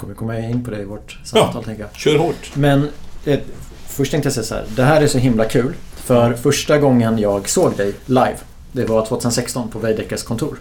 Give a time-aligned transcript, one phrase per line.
[0.00, 1.94] kommer komma in på det i vårt samtal ja, tänker jag.
[1.94, 2.50] Kör hårt.
[2.54, 2.88] Men
[3.24, 3.40] eh,
[3.86, 4.64] först tänkte jag säga så här.
[4.76, 5.74] Det här är så himla kul.
[5.96, 8.36] För första gången jag såg dig live,
[8.72, 10.58] det var 2016 på Veidekkes kontor.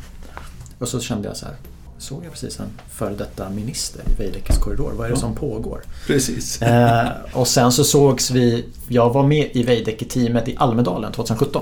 [0.79, 1.55] Och så kände jag så här.
[1.97, 4.91] Såg jag precis en före detta minister i Veidekkes korridor?
[4.96, 5.20] Vad är det ja.
[5.20, 5.81] som pågår?
[6.08, 6.62] Precis.
[6.62, 8.65] Eh, och sen så sågs vi.
[8.87, 11.62] Jag var med i Veidekke-teamet i Almedalen 2017.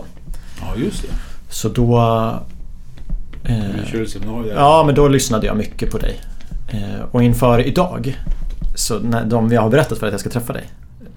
[0.62, 1.08] Ja, just det.
[1.50, 1.98] Så då...
[3.44, 3.94] Eh,
[4.56, 6.22] ja, men då lyssnade jag mycket på dig.
[6.70, 8.18] Eh, och inför idag,
[8.76, 10.64] så när de jag har berättat för att jag ska träffa dig.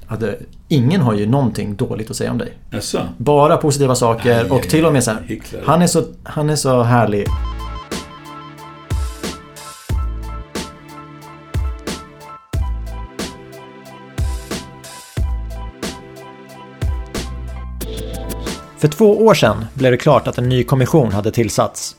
[0.06, 2.52] Hade, ingen har ju någonting dåligt att säga om dig.
[2.70, 3.00] Jaså?
[3.16, 6.56] Bara positiva saker aj, och till och med så här, han, är så, han är
[6.56, 7.26] så härlig.
[18.78, 21.96] För två år sedan blev det klart att en ny kommission hade tillsatts.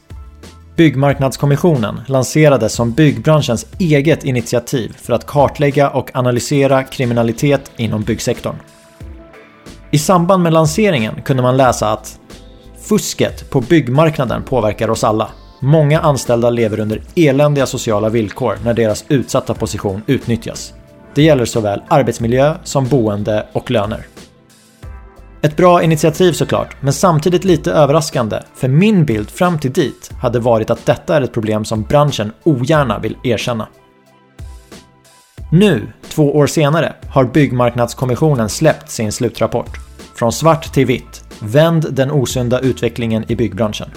[0.82, 8.56] Byggmarknadskommissionen lanserades som byggbranschens eget initiativ för att kartlägga och analysera kriminalitet inom byggsektorn.
[9.92, 12.20] I samband med lanseringen kunde man läsa att
[12.80, 15.30] Fusket på byggmarknaden påverkar oss alla.
[15.60, 20.74] Många anställda lever under eländiga sociala villkor när deras utsatta position utnyttjas.
[21.16, 24.06] Det gäller såväl arbetsmiljö som boende och löner.
[25.44, 30.40] Ett bra initiativ såklart, men samtidigt lite överraskande, för min bild fram till dit hade
[30.40, 33.68] varit att detta är ett problem som branschen ogärna vill erkänna.
[35.52, 39.78] Nu, två år senare, har Byggmarknadskommissionen släppt sin slutrapport.
[40.16, 41.24] Från svart till vitt.
[41.40, 43.90] Vänd den osunda utvecklingen i byggbranschen.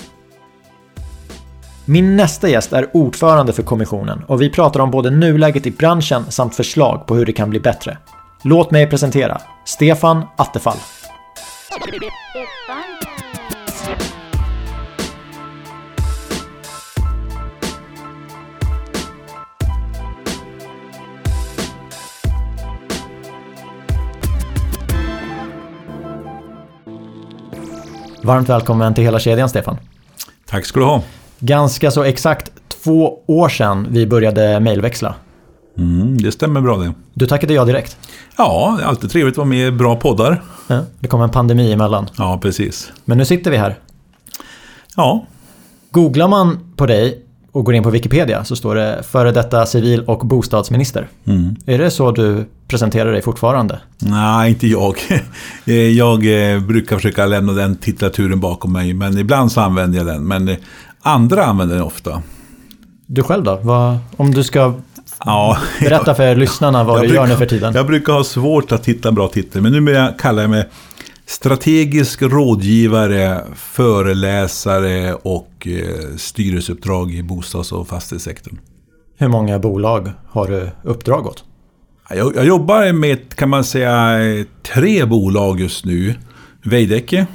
[1.85, 6.25] Min nästa gäst är ordförande för kommissionen och vi pratar om både nuläget i branschen
[6.29, 7.99] samt förslag på hur det kan bli bättre.
[8.43, 10.79] Låt mig presentera Stefan Attefall.
[28.23, 29.77] Varmt välkommen till hela kedjan Stefan.
[30.47, 31.03] Tack ska du ha.
[31.39, 35.15] Ganska så exakt två år sedan vi började mejlväxla.
[35.79, 36.93] Mm, det stämmer bra det.
[37.15, 37.97] Du tackade ja direkt.
[38.37, 40.43] Ja, alltid trevligt att vara med i bra poddar.
[40.67, 42.07] Ja, det kom en pandemi emellan.
[42.17, 42.93] Ja, precis.
[43.05, 43.79] Men nu sitter vi här.
[44.97, 45.27] Ja.
[45.91, 50.01] Googlar man på dig och går in på Wikipedia så står det före detta civil
[50.01, 51.09] och bostadsminister.
[51.25, 51.57] Mm.
[51.67, 53.81] Är det så du presenterar dig fortfarande?
[53.99, 54.97] Nej, inte jag.
[55.95, 60.27] Jag eh, brukar försöka lämna den titulaturen bakom mig, men ibland så använder jag den.
[60.27, 60.57] Men
[61.03, 62.23] andra använder den ofta.
[63.07, 63.61] Du själv då?
[63.63, 64.75] Vad, om du ska
[65.19, 67.75] Ja, Berätta för lyssnarna vad du brukar, gör nu för tiden.
[67.75, 70.69] Jag brukar ha svårt att hitta en bra titel, men numera kallar jag mig
[71.27, 78.59] strategisk rådgivare, föreläsare och eh, styrelseuppdrag i bostads och fastighetssektorn.
[79.19, 81.45] Hur många bolag har du uppdrag åt?
[82.11, 84.19] Jag, jag jobbar med, kan man säga,
[84.63, 86.15] tre bolag just nu.
[86.63, 87.27] Veidekke,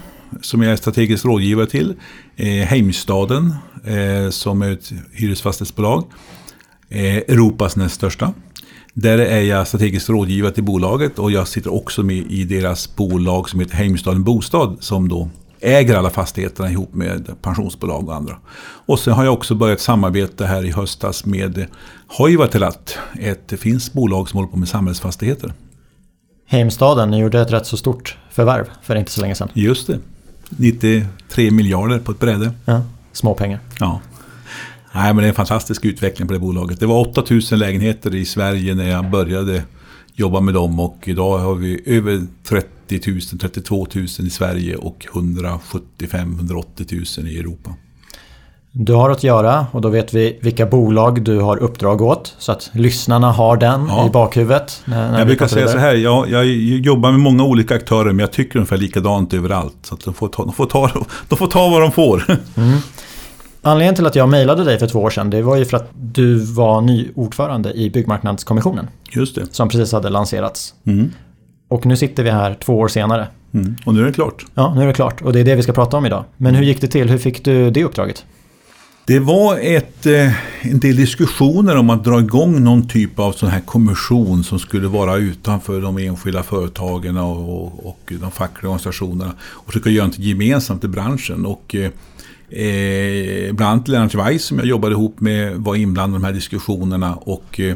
[0.41, 1.96] som jag är strategisk rådgivare till.
[2.35, 6.03] Eh, Heimstaden, eh, som är ett hyresfastighetsbolag.
[6.90, 8.34] Eh, Europas näst största.
[8.94, 13.50] Där är jag strategisk rådgivare till bolaget och jag sitter också med i deras bolag
[13.50, 15.30] som heter Heimstaden Bostad som då
[15.62, 18.38] äger alla fastigheterna ihop med pensionsbolag och andra.
[18.62, 21.66] Och sen har jag också börjat samarbeta här i höstas med
[22.18, 25.54] Hoivatelat, ett finskt bolag som håller på med samhällsfastigheter.
[26.46, 29.50] Heimstaden, ni gjorde ett rätt så stort förvärv för inte så länge sedan.
[29.54, 30.00] Just det.
[30.50, 32.52] 93 miljarder på ett bräde.
[32.66, 33.60] Ja, små pengar.
[33.80, 34.02] Ja.
[34.92, 36.80] Nej, men det är en fantastisk utveckling på det bolaget.
[36.80, 39.64] Det var 8000 lägenheter i Sverige när jag började
[40.14, 45.08] jobba med dem och idag har vi över 30 000, 32 000 i Sverige och
[45.14, 47.74] 175-180 000 i Europa.
[48.72, 52.36] Du har att göra och då vet vi vilka bolag du har uppdrag åt.
[52.38, 54.08] Så att lyssnarna har den ja.
[54.08, 54.82] i bakhuvudet.
[54.86, 58.20] När, när jag brukar säga så här, jag, jag, jobbar med många olika aktörer men
[58.20, 59.76] jag tycker ungefär likadant överallt.
[59.82, 60.92] Så att de, får ta, de, får ta,
[61.30, 62.24] de får ta vad de får.
[62.58, 62.78] Mm.
[63.62, 65.90] Anledningen till att jag mejlade dig för två år sedan det var ju för att
[66.02, 68.88] du var ny ordförande i Byggmarknadskommissionen.
[69.11, 69.53] Just det.
[69.53, 70.73] Som precis hade lanserats.
[70.84, 71.11] Mm.
[71.67, 73.28] Och nu sitter vi här två år senare.
[73.53, 73.76] Mm.
[73.85, 74.46] Och nu är det klart.
[74.53, 75.22] Ja, nu är det klart.
[75.22, 76.23] Och det är det vi ska prata om idag.
[76.38, 77.09] Men hur gick det till?
[77.09, 78.26] Hur fick du det uppdraget?
[79.06, 80.34] Det var ett, eh,
[80.72, 84.88] en del diskussioner om att dra igång någon typ av sån här kommission som skulle
[84.88, 89.34] vara utanför de enskilda företagen och, och, och de fackliga organisationerna.
[89.41, 91.46] Och försöka göra något gemensamt i branschen.
[91.46, 91.76] Och
[92.51, 96.34] eh, bland annat Lennart Weiss som jag jobbade ihop med var inblandad i de här
[96.34, 97.16] diskussionerna.
[97.16, 97.75] Och, eh,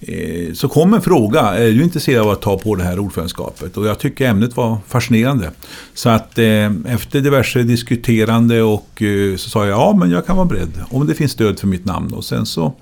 [0.00, 3.76] eh så kom en fråga, är du intresserad av att ta på det här ordförandeskapet?
[3.76, 5.50] Och jag tycker ämnet var fascinerande.
[5.94, 10.36] Så att eh, efter diverse diskuterande och eh, så sa jag ja men jag kan
[10.36, 12.14] vara beredd om det finns stöd för mitt namn.
[12.14, 12.74] Och sen så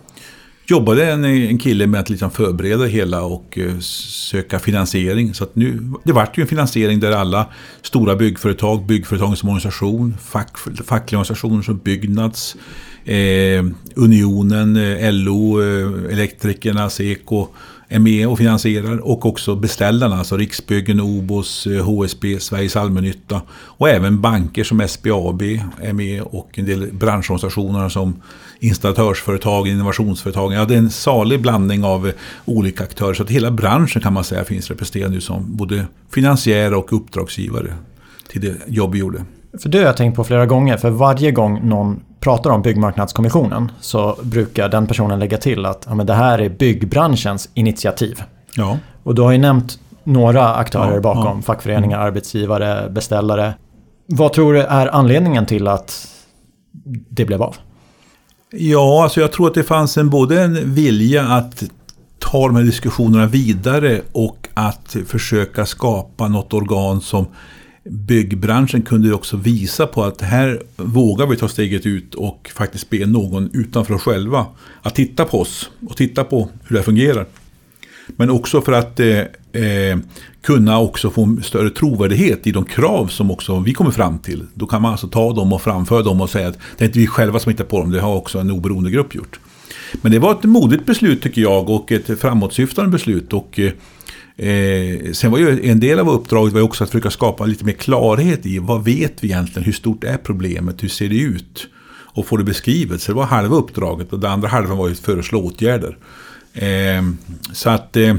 [0.67, 5.35] jobbade en, en kille med att liksom förbereda det hela och eh, söka finansiering.
[5.35, 7.47] Så att nu, det vart ju en finansiering där alla
[7.83, 12.57] stora byggföretag, byggföretagen som organisation, fack, fackliga organisationer som Byggnads,
[13.05, 13.65] eh,
[13.95, 14.75] Unionen,
[15.25, 17.49] LO, eh, eh Elektrikerna, Seko
[17.89, 23.89] är med och finansierar och också beställarna, alltså Riksbyggen, OBOS, eh, HSB, Sveriges Allmännytta och
[23.89, 25.43] även banker som SBAB
[25.83, 28.23] är med och en del branschorganisationer som
[28.61, 30.53] installatörsföretag, innovationsföretag.
[30.53, 32.13] Ja, det är en salig blandning av
[32.45, 36.75] olika aktörer så att hela branschen kan man säga finns representerad nu som både finansiär
[36.75, 37.75] och uppdragsgivare
[38.29, 39.25] till det jobb vi gjorde.
[39.63, 43.73] För det har jag tänkt på flera gånger, för varje gång någon pratar om Byggmarknadskommissionen
[43.81, 48.23] så brukar den personen lägga till att ja, men det här är byggbranschens initiativ.
[48.57, 48.79] Ja.
[49.03, 51.43] Och du har ju nämnt några aktörer Ja, bakom, ja.
[51.43, 53.55] fackföreningar, arbetsgivare, beställare.
[54.07, 56.09] Vad tror du är anledningen till att
[57.09, 57.57] det blev av?
[58.51, 61.63] Ja, alltså jag tror att det fanns en, både en vilja att
[62.19, 67.27] ta de här diskussionerna vidare och att försöka skapa något organ som
[67.91, 73.07] byggbranschen kunde också visa på att här vågar vi ta steget ut och faktiskt be
[73.07, 74.47] någon utanför oss själva
[74.83, 77.27] att titta på oss och titta på hur det fungerar.
[78.07, 79.19] Men också för att eh,
[79.63, 79.99] eh,
[80.43, 84.43] kunna också få större trovärdighet i de krav som också vi kommer fram till.
[84.55, 86.99] Då kan man alltså ta dem och framföra dem och säga att det är inte
[86.99, 89.41] vi själva som hittar på dem, det har också en oberoende grupp gjort.
[89.93, 93.33] Men det var ett modigt beslut tycker jag och ett framåtsyftande beslut.
[93.33, 93.73] Och, eh,
[94.39, 97.73] Eh, sen var ju en del av uppdraget var också att försöka skapa lite mer
[97.73, 101.67] klarhet i vad vet vi egentligen, hur stort är problemet, hur ser det ut?
[101.89, 103.01] Och få det beskrivet.
[103.01, 105.99] Så det var halva uppdraget och det andra halvan var ju att föreslå åtgärder.
[106.55, 107.03] Eh,
[107.53, 108.15] så att eh,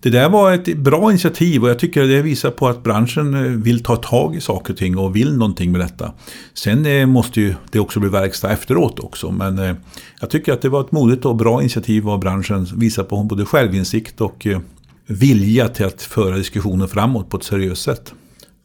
[0.00, 3.40] det där var ett bra initiativ och jag tycker det visar på att branschen eh,
[3.40, 6.12] vill ta tag i saker och ting och vill någonting med detta.
[6.54, 9.30] Sen eh, måste ju det också bli verkstad efteråt också.
[9.30, 9.74] Men eh,
[10.20, 12.66] jag tycker att det var ett modigt och bra initiativ av branschen.
[12.76, 14.58] Visar på både självinsikt och eh,
[15.06, 18.14] vilja till att föra diskussionen framåt på ett seriöst sätt.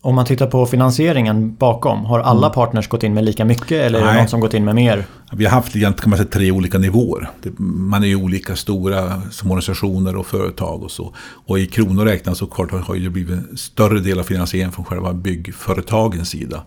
[0.04, 4.00] Om man tittar på finansieringen bakom, har alla partners gått in med lika mycket eller
[4.00, 4.18] är det Nej.
[4.18, 5.06] någon som gått in med mer?
[5.32, 7.30] Vi har haft kan man säga, tre olika nivåer.
[7.60, 11.14] Man är ju olika stora som organisationer och företag och så.
[11.20, 14.86] Och i kronor räknat så klart har det blivit en större del av finansieringen från
[14.86, 16.64] själva byggföretagens sida.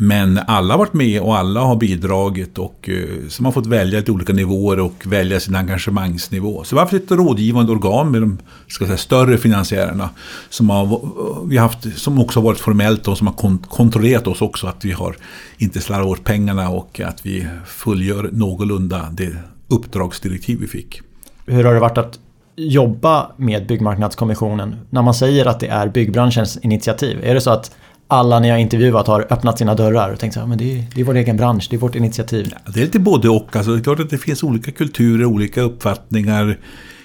[0.00, 3.98] Men alla har varit med och alla har bidragit och eh, som har fått välja
[3.98, 6.64] lite olika nivåer och välja sin engagemangsnivå.
[6.64, 10.10] Så vi har haft ett rådgivande organ med de ska säga, större finansiärerna
[10.48, 11.00] som, har,
[11.48, 14.84] vi har haft, som också har varit formellt och som har kontrollerat oss också att
[14.84, 15.16] vi har
[15.58, 19.36] inte slarvat bort pengarna och att vi fullgör någorlunda det
[19.68, 21.00] uppdragsdirektiv vi fick.
[21.46, 22.18] Hur har det varit att
[22.56, 27.18] jobba med Byggmarknadskommissionen när man säger att det är byggbranschens initiativ?
[27.22, 27.76] Är det så att
[28.08, 30.84] alla ni har intervjuat har öppnat sina dörrar och tänkt så här, men det är,
[30.94, 32.54] det är vår egen bransch, det är vårt initiativ.
[32.66, 33.56] Det är lite både och.
[33.56, 36.58] Alltså, det är klart att det finns olika kulturer, olika uppfattningar.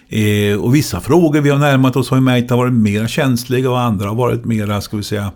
[0.10, 3.72] Eh, och vissa frågor vi har närmat oss har ju märkt har varit mer känsliga
[3.72, 5.32] och andra har varit mer, ska vi säga,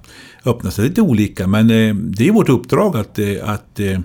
[0.46, 1.48] öppna sig lite olika.
[1.48, 4.00] Men eh, det är vårt uppdrag att, eh, att, eh,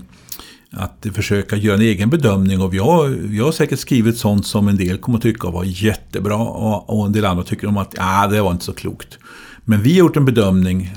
[0.71, 2.61] att försöka göra en egen bedömning.
[2.61, 5.63] Och vi har, vi har säkert skrivit sånt som en del kommer att tycka var
[5.63, 9.17] jättebra och, och en del andra tycker om att ah, det var inte så klokt.
[9.65, 10.91] Men vi har gjort en bedömning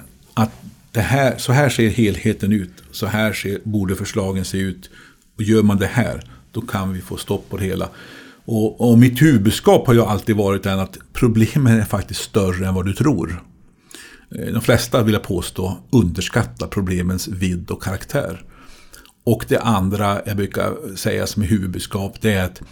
[0.96, 2.70] det här, så här ser helheten ut.
[2.90, 4.90] Så här ser, borde förslagen se ut.
[5.36, 6.22] Och gör man det här,
[6.52, 7.88] då kan vi få stopp på det hela.
[8.44, 12.74] Och, och mitt huvudbudskap har ju alltid varit den att problemen är faktiskt större än
[12.74, 13.42] vad du tror.
[14.38, 18.44] Eh, de flesta, vill jag påstå, underskattar problemens vidd och karaktär.
[19.24, 22.62] Och det andra jag brukar säga som är huvudbudskap, det är att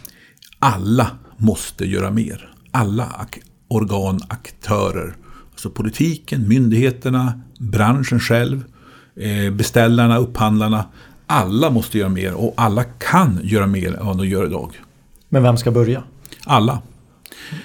[0.59, 2.55] alla måste göra mer.
[2.71, 5.17] Alla ak- organ, aktörer.
[5.55, 8.65] Alltså politiken, myndigheterna, branschen själv,
[9.21, 10.85] eh, beställarna, upphandlarna.
[11.27, 14.71] Alla måste göra mer och alla kan göra mer än vad de gör idag.
[15.29, 16.03] Men vem ska börja?
[16.45, 16.83] Alla.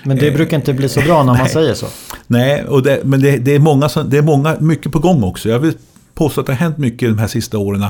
[0.04, 1.86] Men det brukar inte bli så bra när man säger så.
[2.28, 5.24] Nej, och det, men det, det, är många, som- det är många, mycket på gång
[5.24, 5.50] också.
[5.50, 5.74] Jag vill
[6.14, 7.84] påstå att det har hänt mycket de här sista åren.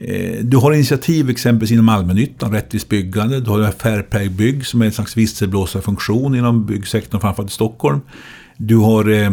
[0.00, 3.40] Eh, Du har initiativ exempelvis inom allmännyttan, rättvist byggande.
[3.40, 8.00] Du har Fairplay Bygg som är en slags visselblåsarfunktion inom byggsektorn, framförallt i Stockholm.
[8.56, 9.32] Du har eh,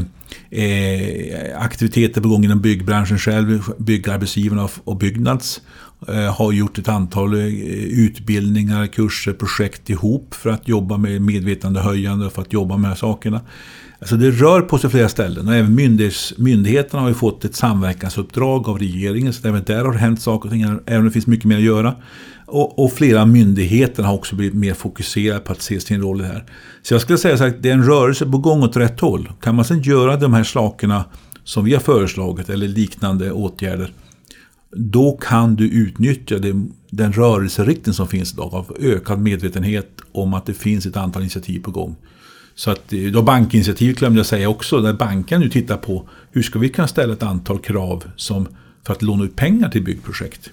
[0.49, 5.61] eh, aktiviteter på gång inom byggbranschen själv, byggarbetsgivarna och, Byggnads
[6.07, 7.47] eh, har gjort ett antal eh,
[8.05, 12.89] utbildningar, kurser, projekt ihop för att jobba med medvetandehöjande och för att jobba med de
[12.89, 13.41] här sakerna.
[13.99, 17.55] Alltså det rör på sig flera ställen och även myndighets, myndigheterna har ju fått ett
[17.55, 21.11] samverkansuppdrag av regeringen så även där har det hänt saker och ting, även om det
[21.11, 21.95] finns mycket mer att göra.
[22.53, 26.23] Och, och flera myndigheter har också blivit mer fokuserade på att se sin roll i
[26.23, 26.45] det här.
[26.81, 29.31] Så jag skulle säga så att det är en rörelse på gång åt rätt håll.
[29.41, 31.05] Kan man sedan göra de här sakerna
[31.43, 33.91] som vi har föreslagit eller liknande åtgärder
[34.75, 40.45] då kan du utnyttja det, den rörelseriktning som finns idag av ökad medvetenhet om att
[40.45, 41.95] det finns ett antal initiativ på gång.
[42.55, 46.41] Så att eh, då bankinitiativ glömde jag säga också, där banken nu tittar på hur
[46.41, 48.47] ska vi kunna ställa ett antal krav som
[48.83, 50.49] för att låna ut pengar till byggprojekt.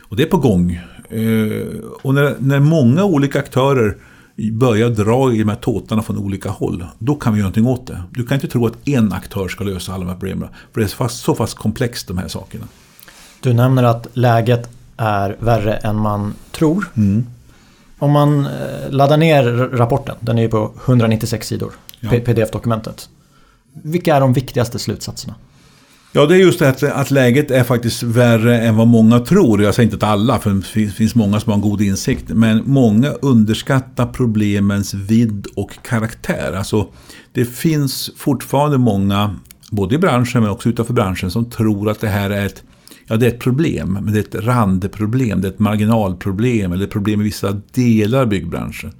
[0.00, 0.80] Och det är på gång.
[1.12, 1.66] Eh,
[2.02, 3.96] och när, när många olika aktörer
[4.52, 7.86] börjar dra i de här tåtarna från olika håll, då kan vi göra någonting åt
[7.86, 8.02] det.
[8.10, 10.48] Du kan inte tro att en aktör ska lösa alla de här problemen.
[10.72, 12.64] För det är så fast, så fast komplext de här sakerna.
[13.40, 16.90] Du nämner att läget är värre än man tror.
[16.94, 17.26] Mm.
[17.98, 19.42] Om man eh, laddar ner
[19.72, 22.10] rapporten, den är ju på 196 sidor, ja.
[22.10, 23.08] pdf-dokumentet.
[23.72, 25.34] Vilka är de viktigaste slutsatserna?
[26.14, 29.62] Ja, det är just det att, att läget är faktiskt värre än vad många tror.
[29.62, 32.28] Jag säger inte att alla, för det finns många som har en god insikt.
[32.28, 36.52] Men många underskattar problemens vidd och karaktär.
[36.52, 36.88] Alltså,
[37.32, 39.36] det finns fortfarande många,
[39.70, 42.62] både i branschen men också utanför branschen, som tror att det här är ett
[43.06, 46.84] Ja, det är ett problem, men det är ett randproblem, det är ett marginalproblem eller
[46.84, 48.92] ett problem i vissa delar av byggbranschen.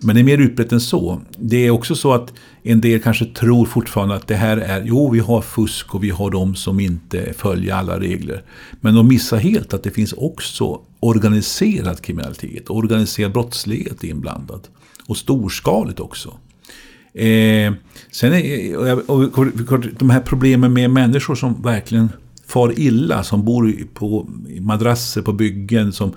[0.00, 1.20] Men det är mer utbrett än så.
[1.38, 2.32] Det är också så att
[2.66, 6.10] en del kanske tror fortfarande att det här är, jo vi har fusk och vi
[6.10, 8.42] har de som inte följer alla regler.
[8.80, 14.68] Men de missar helt att det finns också organiserad kriminalitet, organiserad brottslighet inblandad.
[15.06, 16.28] Och storskaligt också.
[17.14, 17.72] Eh,
[18.10, 19.38] sen är, och, och,
[19.72, 22.08] och, de här problemen med människor som verkligen
[22.46, 24.28] far illa, som bor på
[24.60, 26.12] madrasser på byggen, som,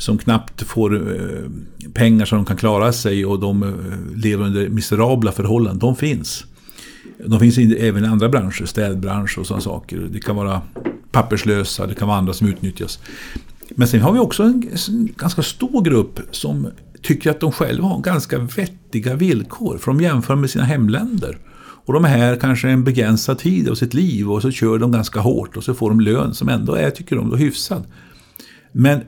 [0.00, 1.50] som knappt får eh,
[1.92, 3.68] pengar så de kan klara sig och de eh,
[4.16, 5.78] lever under miserabla förhållanden.
[5.78, 6.44] De finns.
[7.26, 10.08] De finns även i andra branscher, städbransch och sådana saker.
[10.12, 10.62] Det kan vara
[11.10, 12.98] papperslösa, det kan vara andra som utnyttjas.
[13.70, 14.68] Men sen har vi också en
[15.16, 16.68] ganska stor grupp som
[17.02, 19.78] tycker att de själva har ganska vettiga villkor.
[19.78, 21.38] För de jämför med sina hemländer.
[21.84, 24.92] Och de är här kanske en begränsad tid av sitt liv och så kör de
[24.92, 27.84] ganska hårt och så får de lön som ändå är, tycker de, då hyfsad.
[28.72, 29.00] Men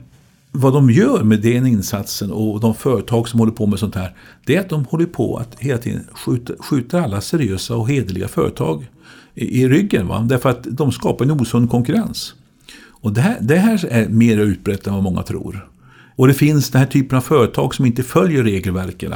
[0.55, 4.15] vad de gör med den insatsen och de företag som håller på med sånt här,
[4.45, 8.27] det är att de håller på att hela tiden skjuta, skjuta alla seriösa och hederliga
[8.27, 8.87] företag
[9.35, 10.07] i, i ryggen.
[10.07, 10.25] Va?
[10.29, 12.33] Därför att de skapar en osund konkurrens.
[12.89, 15.69] Och det här, det här är mer utbrett än vad många tror.
[16.15, 19.13] Och det finns den här typen av företag som inte följer regelverken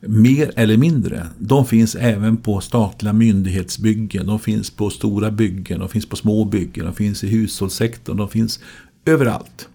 [0.00, 1.26] mer eller mindre.
[1.38, 6.44] De finns även på statliga myndighetsbyggen, de finns på stora byggen, de finns på små
[6.44, 8.60] byggen, de finns i hushållssektorn, de finns
[9.04, 9.68] överallt.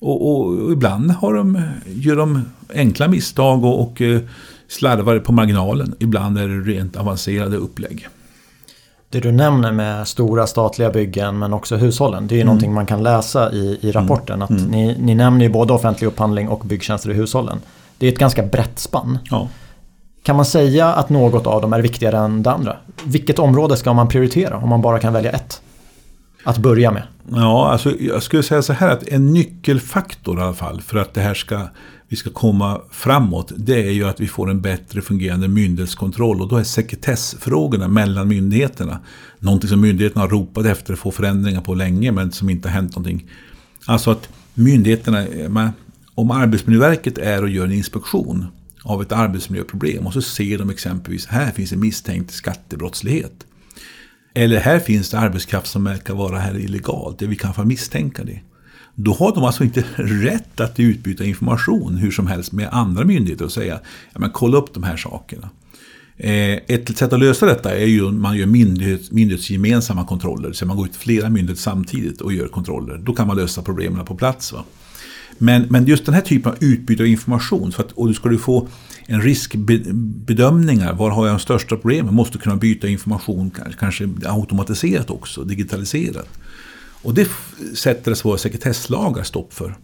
[0.00, 2.42] Och, och, och ibland har de, gör de
[2.74, 4.20] enkla misstag och, och eh,
[4.68, 5.94] slarvar på marginalen.
[5.98, 8.08] Ibland är det rent avancerade upplägg.
[9.10, 12.26] Det du nämner med stora statliga byggen men också hushållen.
[12.26, 12.46] Det är ju mm.
[12.46, 14.42] någonting man kan läsa i, i rapporten.
[14.42, 14.42] Mm.
[14.42, 14.70] Att mm.
[14.70, 17.60] Ni, ni nämner ju både offentlig upphandling och byggtjänster i hushållen.
[17.98, 19.18] Det är ett ganska brett spann.
[19.30, 19.48] Ja.
[20.22, 22.76] Kan man säga att något av dem är viktigare än det andra?
[23.04, 25.62] Vilket område ska man prioritera om man bara kan välja ett?
[26.48, 27.02] Att börja med.
[27.30, 31.14] Ja, alltså jag skulle säga så här att en nyckelfaktor i alla fall för att
[31.14, 31.68] det här ska,
[32.08, 33.52] vi ska komma framåt.
[33.56, 38.28] Det är ju att vi får en bättre fungerande myndighetskontroll och då är sekretessfrågorna mellan
[38.28, 38.98] myndigheterna.
[39.38, 42.74] Någonting som myndigheterna har ropat efter att få förändringar på länge men som inte har
[42.74, 43.26] hänt någonting.
[43.86, 45.70] Alltså att myndigheterna, eh,
[46.14, 48.46] om Arbetsmiljöverket är och gör en inspektion
[48.82, 53.44] av ett arbetsmiljöproblem och så ser de exempelvis här finns en misstänkt skattebrottslighet.
[54.38, 58.40] Eller här finns det arbetskraft som verkar vara här illegalt, vi kan få misstänka det.
[58.94, 63.44] Då har de alltså inte rätt att utbyta information hur som helst med andra myndigheter
[63.44, 63.80] och säga
[64.12, 65.50] ja, men kolla upp de här sakerna.
[66.16, 70.52] Eh, ett sätt att lösa detta är ju att man gör myndighet, myndighetsgemensamma kontroller.
[70.52, 72.98] Så man går ut flera myndigheter samtidigt och gör kontroller.
[72.98, 74.52] Då kan man lösa problemen på plats.
[74.52, 74.64] Va?
[75.38, 78.28] Men, men just den här typen av utbyte av information, för att, och du ska
[78.28, 78.68] du få
[79.06, 82.14] en riskbedömningar, var har jag de största problemen?
[82.14, 86.28] Måste kunna byta information, kanske automatiserat också, digitaliserat.
[87.02, 87.28] Och det
[87.74, 89.74] sätter alltså våra sekretesslagar stopp för.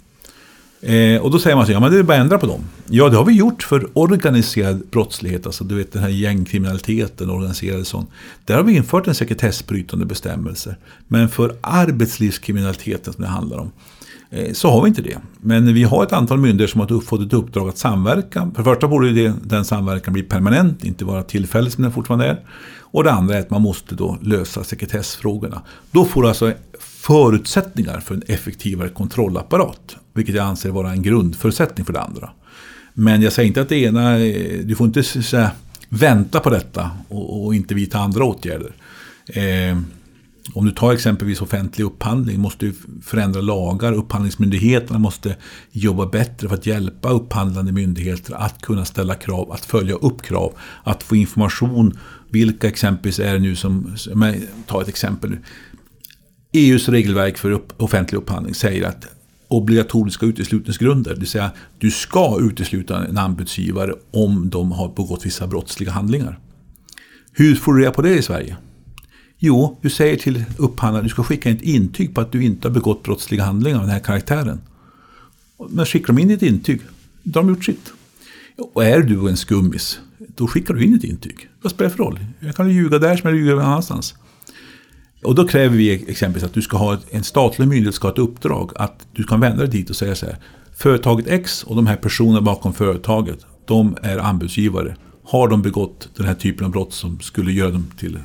[0.85, 2.61] Eh, och då säger man så, ja men det är bara att ändra på dem.
[2.89, 7.87] Ja, det har vi gjort för organiserad brottslighet, alltså du vet den här gängkriminaliteten, organiserad
[7.87, 8.07] sån.
[8.45, 10.77] Där har vi infört en sekretessbrytande bestämmelse.
[11.09, 13.71] Men för arbetslivskriminaliteten som det handlar om,
[14.35, 15.19] Eh, så har vi inte det.
[15.41, 18.51] Men vi har ett antal myndigheter som har fått ett uppdrag att samverka.
[18.55, 22.27] För det första borde det, den samverkan bli permanent, inte vara tillfällig som den fortfarande
[22.27, 22.41] är.
[22.81, 25.63] Och det andra är att man måste då lösa sekretessfrågorna.
[25.91, 29.97] Då får du alltså förutsättningar för en effektivare kontrollapparat.
[30.13, 32.31] Vilket jag anser vara en grundförutsättning för det andra.
[32.95, 35.51] Men jag säger inte att det ena, eh, du får inte säga,
[35.89, 38.73] vänta på detta och, och, inte vidta andra åtgärder.
[39.27, 39.79] Eh,
[40.53, 43.93] om du tar exempelvis offentlig upphandling måste du förändra lagar.
[43.93, 45.37] Upphandlingsmyndigheterna måste
[45.71, 50.53] jobba bättre för att hjälpa upphandlande myndigheter att kunna ställa krav, att följa upp krav,
[50.83, 51.99] att få information.
[52.31, 53.97] Vilka exempelvis är det nu som,
[54.67, 55.39] ta ett exempel nu.
[56.53, 59.07] EUs regelverk för upp, offentlig upphandling säger att
[59.49, 65.47] obligatoriska uteslutningsgrunder, det vill säga du ska utesluta en anbudsgivare om de har begått vissa
[65.47, 66.39] brottsliga handlingar.
[67.33, 68.57] Hur får du reda på det i Sverige?
[69.47, 72.69] Jo, du säger till upphandlaren att du ska skicka ett intyg på att du inte
[72.69, 74.61] har begått brottsliga handlingar av den här karaktären.
[75.69, 76.81] Men skickar de in ett intyg,
[77.23, 77.93] då har de gjort sitt.
[78.75, 81.49] Och är du en skummis, då skickar du in ett intyg.
[81.63, 82.19] Vad spelar det för roll?
[82.41, 84.15] Jag kan ljuga där som jag ljuger någon annanstans.
[85.23, 88.19] Och då kräver vi exempelvis att du ska ha en statlig myndighet ska ha ett
[88.19, 90.39] uppdrag att du kan vända dig dit och säga så här.
[90.77, 94.97] Företaget X och de här personerna bakom företaget, de är anbudsgivare.
[95.25, 98.19] Har de begått den här typen av brott som skulle göra dem till,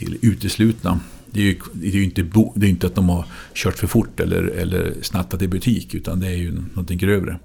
[0.00, 1.00] till uteslutna?
[1.30, 2.22] Det är ju det är inte,
[2.54, 6.20] det är inte att de har kört för fort eller, eller snattat i butik utan
[6.20, 7.38] det är ju någonting grövre.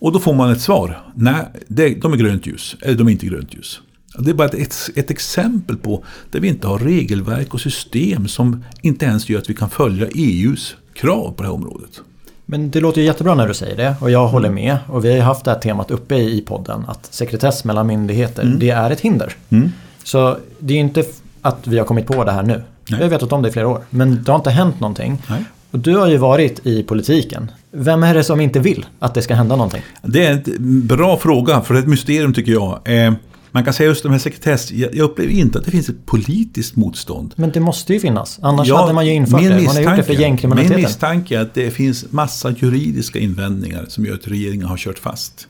[0.00, 1.02] Och då får man ett svar.
[1.14, 2.76] Nej, de är grönt ljus.
[2.82, 3.80] Eller de är inte grönt ljus.
[4.18, 8.64] Det är bara ett, ett, exempel på där vi inte har regelverk och system som
[8.82, 12.00] inte ens gör att vi kan följa EUs krav på det här området.
[12.46, 14.78] Men det låter ju jättebra när du säger det och jag håller med.
[14.86, 18.42] Och vi har ju haft det här temat uppe i podden att sekretess mellan myndigheter,
[18.42, 18.58] mm.
[18.58, 19.32] det är ett hinder.
[19.48, 19.70] Mm.
[20.04, 21.04] Så det är ju inte
[21.48, 22.62] att vi har kommit på det här nu.
[22.90, 22.98] Nej.
[22.98, 23.82] Vi har vetat om det i flera år.
[23.90, 25.22] Men det har inte hänt någonting.
[25.30, 25.44] Nej.
[25.70, 27.50] Och du har ju varit i politiken.
[27.70, 29.82] Vem är det som inte vill att det ska hända någonting?
[30.02, 32.80] Det är en bra fråga, för det är ett mysterium tycker jag.
[32.84, 33.12] Eh,
[33.50, 36.76] man kan säga just de här sekretess, jag upplever inte att det finns ett politiskt
[36.76, 37.34] motstånd.
[37.36, 39.48] Men det måste ju finnas, annars ja, hade man ju infört det.
[39.48, 40.76] Man har gjort det för gängkriminaliteten.
[40.76, 44.98] Min misstanke är att det finns massa juridiska invändningar som gör att regeringen har kört
[44.98, 45.48] fast.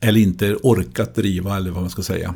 [0.00, 2.34] Eller inte orkat driva, eller vad man ska säga.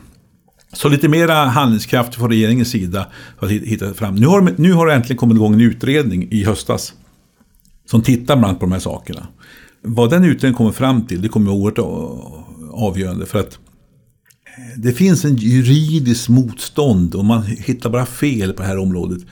[0.77, 3.07] Så lite mera handlingskraft från regeringens sida
[3.39, 4.15] för att hitta fram.
[4.15, 6.95] Nu har, nu har det äntligen kommit igång en utredning i höstas.
[7.91, 9.27] Som tittar bland annat på de här sakerna.
[9.83, 11.79] Vad den utredningen kommer fram till, det kommer vara oerhört
[12.73, 13.27] avgörande.
[13.27, 18.69] För att eh, det finns en juridisk motstånd och man hittar bara fel på det
[18.69, 19.23] här området.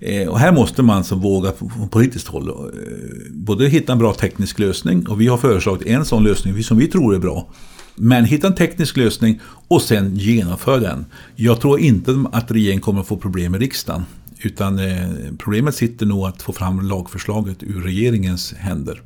[0.00, 2.54] Eh, och här måste man som våga från politiskt håll eh,
[3.30, 6.86] både hitta en bra teknisk lösning och vi har föreslagit en sån lösning som vi
[6.86, 7.48] tror är bra.
[8.02, 11.06] Men hitta en teknisk lösning och sen genomföra den.
[11.36, 14.04] Jag tror inte att regeringen kommer att få problem med riksdagen.
[14.42, 15.08] Utan eh,
[15.38, 19.02] problemet sitter nog att få fram lagförslaget ur regeringens händer.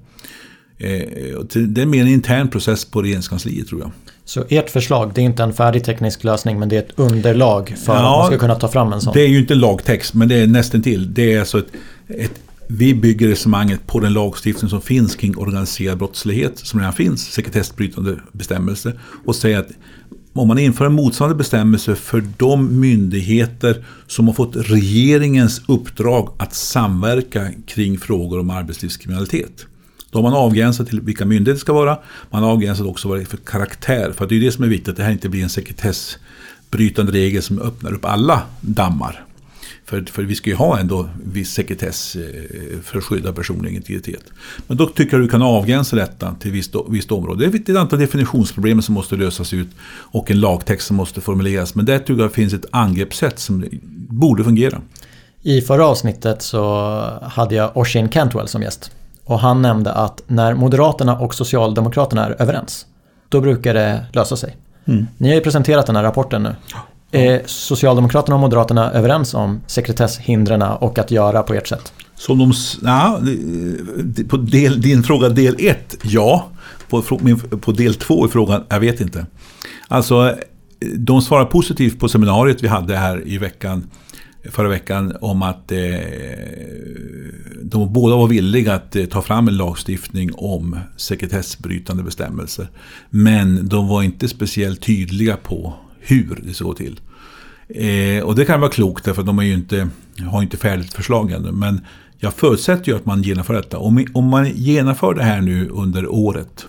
[0.78, 3.90] Det är mer en intern process på regeringskansliet tror jag.
[4.24, 7.74] Så ert förslag, det är inte en färdig teknisk lösning men det är ett underlag
[7.84, 9.12] för ja, att man ska kunna ta fram en sån?
[9.12, 11.14] Det är ju inte lagtext men det är nästan till.
[11.14, 11.72] Det är alltså ett,
[12.08, 17.32] ett vi bygger resonemanget på den lagstiftning som finns kring organiserad brottslighet som redan finns,
[17.32, 19.68] sekretessbrytande bestämmelser och säger att
[20.32, 26.54] om man inför en motsvarande bestämmelse för de myndigheter som har fått regeringens uppdrag att
[26.54, 29.66] samverka kring frågor om arbetslivskriminalitet.
[30.10, 31.98] Då har man avgränsat till vilka myndigheter det ska vara.
[32.30, 34.12] Man har avgränsat också vad det är för karaktär.
[34.16, 37.42] För det är det som är viktigt, att det här inte blir en sekretessbrytande regel
[37.42, 39.24] som öppnar upp alla dammar.
[39.86, 44.22] För, för vi ska ju ha ändå viss sekretess eh, för att skydda personlig integritet.
[44.66, 47.46] Men då tycker jag att du kan avgränsa detta till visst, visst område.
[47.46, 51.74] Det är ett antal definitionsproblem som måste lösas ut och en lagtext som måste formuleras.
[51.74, 53.64] Men där tycker jag att det finns ett angreppssätt som
[54.08, 54.80] borde fungera.
[55.42, 58.90] I förra avsnittet så hade jag Oisin Cantwell som gäst.
[59.24, 62.86] Och han nämnde att när Moderaterna och Socialdemokraterna är överens,
[63.28, 64.56] då brukar det lösa sig.
[64.84, 65.06] Mm.
[65.18, 66.54] Ni har ju presenterat den här rapporten nu.
[67.14, 71.92] Är Socialdemokraterna och Moderaterna överens om sekretesshindren och att göra på ert sätt?
[72.16, 73.20] Som de, ja,
[74.28, 76.48] på del, din fråga del 1, ja.
[76.88, 77.02] På,
[77.60, 79.26] på del 2 i frågan, jag vet inte.
[79.88, 80.34] Alltså,
[80.96, 83.90] de svarar positivt på seminariet vi hade här i veckan
[84.50, 85.78] förra veckan om att eh,
[87.62, 92.68] de båda var villiga att eh, ta fram en lagstiftning om sekretessbrytande bestämmelser.
[93.10, 95.74] Men de var inte speciellt tydliga på
[96.06, 97.00] hur det ska gå till.
[97.68, 99.88] Eh, och det kan vara klokt därför att de är ju inte,
[100.30, 101.52] har inte färdigt förslag ännu.
[101.52, 101.80] Men
[102.18, 103.78] jag förutsätter ju att man genomför detta.
[103.78, 106.66] Om, om man genomför det här nu under året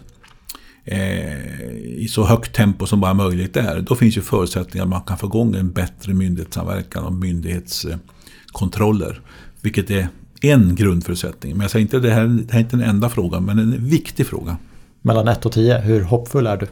[0.85, 1.67] eh,
[1.97, 5.17] i så högt tempo som bara möjligt är, då finns ju förutsättningar att man kan
[5.17, 9.21] få igång en bättre myndighetssamverkan och myndighetskontroller.
[9.61, 10.07] Vilket är
[10.41, 11.51] en grundförutsättning.
[11.51, 13.59] Men jag säger inte att det här, det här är inte den enda frågan, men
[13.59, 14.57] en viktig fråga.
[15.01, 16.67] Mellan 1 och 10, hur hoppfull är du?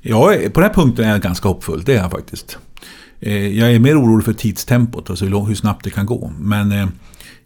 [0.00, 2.58] Ja, på den här punkten är jag ganska hoppfull, det är jag faktiskt.
[3.20, 6.32] Eh, jag är mer orolig för tidstempot, alltså hur snabbt det kan gå.
[6.38, 6.86] Men eh,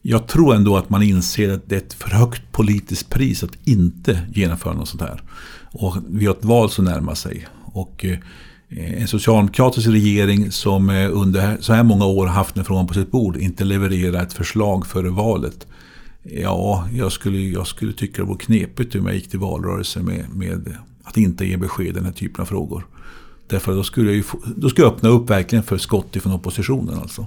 [0.02, 3.68] jag tror ändå att man inser att det är ett för högt politiskt pris att
[3.68, 5.22] inte genomföra något sånt här.
[5.72, 7.46] Och vi har ett val som närmar sig.
[7.64, 8.18] Och eh,
[9.00, 13.36] en socialdemokratisk regering som under så här många år haft den frågan på sitt bord
[13.36, 15.66] inte levererar ett förslag före valet.
[16.22, 20.24] Ja, jag skulle, jag skulle tycka det vore knepigt om jag gick till valrörelsen med,
[20.34, 22.86] med att inte ge besked i den här typen av frågor.
[23.46, 24.22] Därför då skulle jag, ju,
[24.56, 26.98] då skulle jag öppna upp verkligen för skott ifrån oppositionen.
[26.98, 27.26] Alltså.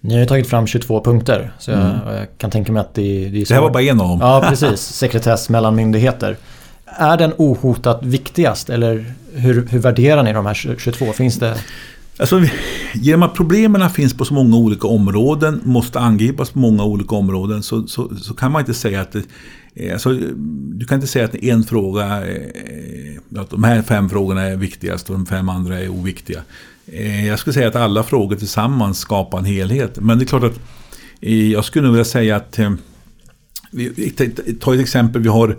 [0.00, 1.52] Ni har ju tagit fram 22 punkter.
[1.58, 2.14] Så jag, Mm.
[2.16, 3.60] jag kan tänka mig att det, det är Det här svårt.
[3.62, 4.18] var bara en av dem.
[4.20, 4.80] Ja, precis.
[4.96, 6.36] Sekretess mellan myndigheter.
[6.86, 11.12] Är den ohotat viktigast eller hur, hur värderar ni de här 22?
[11.12, 11.56] Finns det...
[12.16, 12.42] Alltså,
[12.94, 17.62] genom att problemen finns på så många olika områden, måste angripas på många olika områden,
[17.62, 19.22] så, så, så kan man inte säga att det,
[19.74, 20.12] eh, alltså,
[20.74, 25.10] du kan inte säga att en fråga, eh, att de här fem frågorna är viktigast
[25.10, 26.42] och de fem andra är oviktiga.
[26.86, 29.98] Eh, jag skulle säga att alla frågor tillsammans skapar en helhet.
[30.00, 30.60] Men det är klart att
[31.50, 32.52] jag skulle nog vilja säga att
[34.60, 35.56] ta- ett exempel, vi har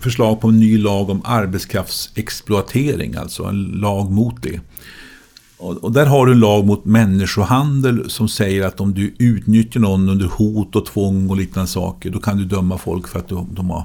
[0.00, 4.60] förslag på en ny lag om arbetskraftsexploatering, alltså en lag mot det.
[5.64, 9.80] Och, och där har du en lag mot människohandel som säger att om du utnyttjar
[9.80, 13.28] någon under hot och tvång och liknande saker, då kan du döma folk för att
[13.28, 13.84] de, de har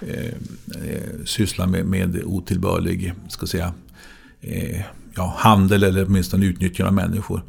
[0.00, 3.72] eh, eh sysslat med, med otillbörlig, ska säga,
[4.40, 4.80] eh,
[5.14, 7.42] ja, handel eller åtminstone utnyttjande av människor.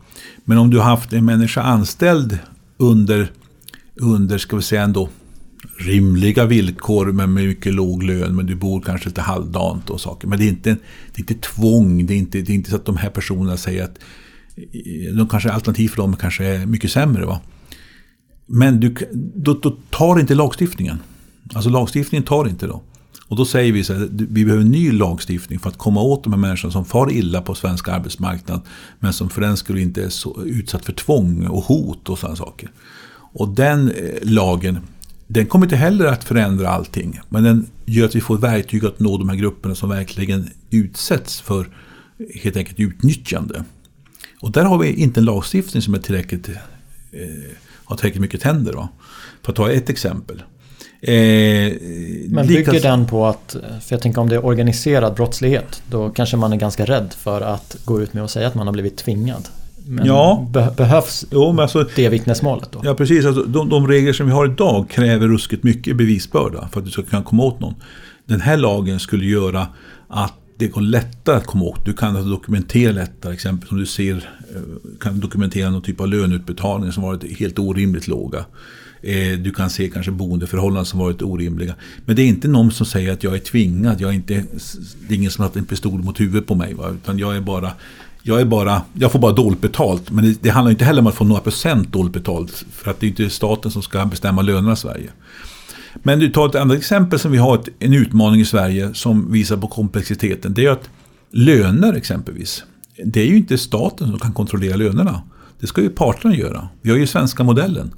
[0.45, 2.37] Men om du har haft en människa anställd
[2.77, 3.31] under,
[3.95, 5.09] under ska vi säga ändå,
[5.79, 10.27] rimliga villkor men med mycket låg lön men du bor kanske lite halvdant och saker.
[10.27, 12.75] Men det är inte, det är inte tvång, det är inte, det är inte så
[12.75, 13.99] att de här personerna säger att
[14.55, 17.25] eh, de kanske alternativ för dem kanske är mycket sämre.
[17.25, 17.41] Va?
[18.45, 18.95] Men du,
[19.35, 20.97] då, då tar inte lagstiftningen.
[21.53, 22.81] Alltså lagstiftningen tar inte då.
[23.27, 26.23] Och då säger vi så här, vi behöver en ny lagstiftning för att komma åt
[26.23, 28.61] de här människorna som far illa på svensk arbetsmarknad.
[28.99, 32.35] Men som för den skulle inte är så utsatt för tvång och hot och sådana
[32.35, 32.71] saker.
[33.11, 34.79] Och den eh, lagen,
[35.31, 37.19] den kommer inte heller att förändra allting.
[37.29, 41.41] Men den gör att vi får verktyg att nå de här grupperna som verkligen utsätts
[41.41, 41.67] för
[42.43, 43.63] helt enkelt utnyttjande.
[44.41, 46.55] Och där har vi inte en lagstiftning som är tillräckligt, eh,
[47.85, 48.73] har tillräckligt mycket tänder.
[48.73, 48.89] Va?
[49.43, 50.43] För att ta ett exempel.
[51.01, 55.81] Eh, Men likas- bygger den på att, för jag tänker om det är organiserad brottslighet,
[55.89, 58.67] då kanske man är ganska rädd för att gå ut med och säga att man
[58.67, 59.47] har blivit tvingad.
[59.91, 60.47] Men Ja.
[60.53, 62.81] be- behövs Jo, men alltså, det vittnesmålet då?
[62.83, 63.25] Ja, precis.
[63.25, 66.91] Alltså, de, de regler som vi har idag kräver ruskigt mycket bevisbörda för att du
[66.91, 67.73] ska kunna komma åt någon.
[68.25, 69.67] Den här lagen skulle göra
[70.07, 71.85] att det går lättare att komma åt.
[71.85, 73.33] Du kan alltså dokumentera lättare.
[73.33, 74.61] Exempelvis om du ser, eh,
[74.99, 78.45] kan dokumentera någon typ av löneutbetalningar som varit helt orimligt låga.
[79.01, 81.75] Eh, Du kan se kanske boendeförhållanden som varit orimliga.
[82.05, 84.01] Men det är inte någon som säger att jag är tvingad.
[84.01, 84.33] Jag är inte,
[85.07, 86.73] det är ingen som har en pistol mot huvudet på mig.
[86.73, 86.89] Va?
[86.89, 87.71] Utan jag är bara
[88.23, 90.11] jag, är bara, jag får bara dåligt betalt.
[90.11, 92.65] Men det, det handlar inte heller om att få några procent dåligt betalt.
[92.71, 95.09] För att det är inte staten som ska bestämma lönerna i Sverige.
[96.03, 99.31] Men du tar ett annat exempel som vi har ett, en utmaning i Sverige som
[99.31, 100.53] visar på komplexiteten.
[100.53, 100.89] Det är att
[101.31, 102.63] löner exempelvis.
[103.05, 105.21] Det är ju inte staten som kan kontrollera lönerna.
[105.59, 106.69] Det ska ju parterna göra.
[106.81, 107.93] Vi har ju svenska modellen.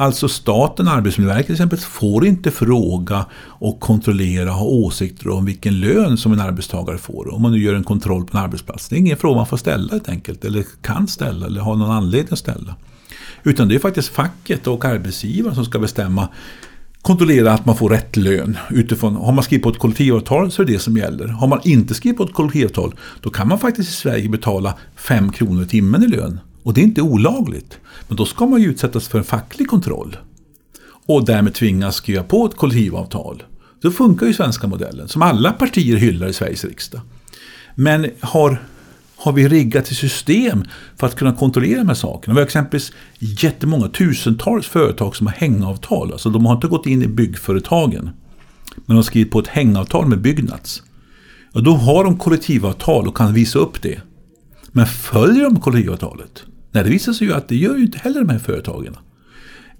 [0.00, 5.80] Alltså staten, Arbetsmiljöverket till exempel, får inte fråga och kontrollera, och ha åsikter om vilken
[5.80, 7.34] lön som en arbetstagare får.
[7.34, 8.88] Om man nu gör en kontroll på en arbetsplats.
[8.88, 10.44] Det är ingen fråga man får ställa helt enkelt.
[10.44, 12.76] Eller kan ställa eller har någon anledning att ställa.
[13.42, 16.28] Utan det är faktiskt facket och arbetsgivaren som ska bestämma
[17.02, 18.58] kontrollera att man får rätt lön.
[18.70, 21.28] Utifrån, har man skrivit på ett kollektivavtal så är det det som gäller.
[21.28, 25.32] Har man inte skrivit på ett kollektivavtal då kan man faktiskt i Sverige betala 5
[25.32, 26.40] kronor i timmen i lön.
[26.62, 27.78] Och det är inte olagligt.
[28.08, 30.16] Men då ska man ju utsättas för en facklig kontroll.
[31.06, 33.42] Och därmed tvingas skriva på ett kollektivavtal.
[33.80, 37.00] Då funkar ju svenska modellen som alla partier hyllar i Sveriges riksdag.
[37.74, 38.62] Men har,
[39.16, 40.64] har vi riggat ett system
[40.96, 42.34] för att kunna kontrollera de här sakerna?
[42.34, 46.12] Vi har exempelvis jättemånga, tusentals företag som har hängavtal.
[46.12, 48.04] Alltså de har inte gått in i byggföretagen.
[48.74, 50.82] Men de har skrivit på ett hängavtal med Byggnads.
[51.52, 54.00] Och då har de kollektivavtal och kan visa upp det.
[54.72, 56.44] Men följer de kollektivavtalet?
[56.72, 58.96] Nej, det visar sig ju att det gör ju inte heller de här företagen.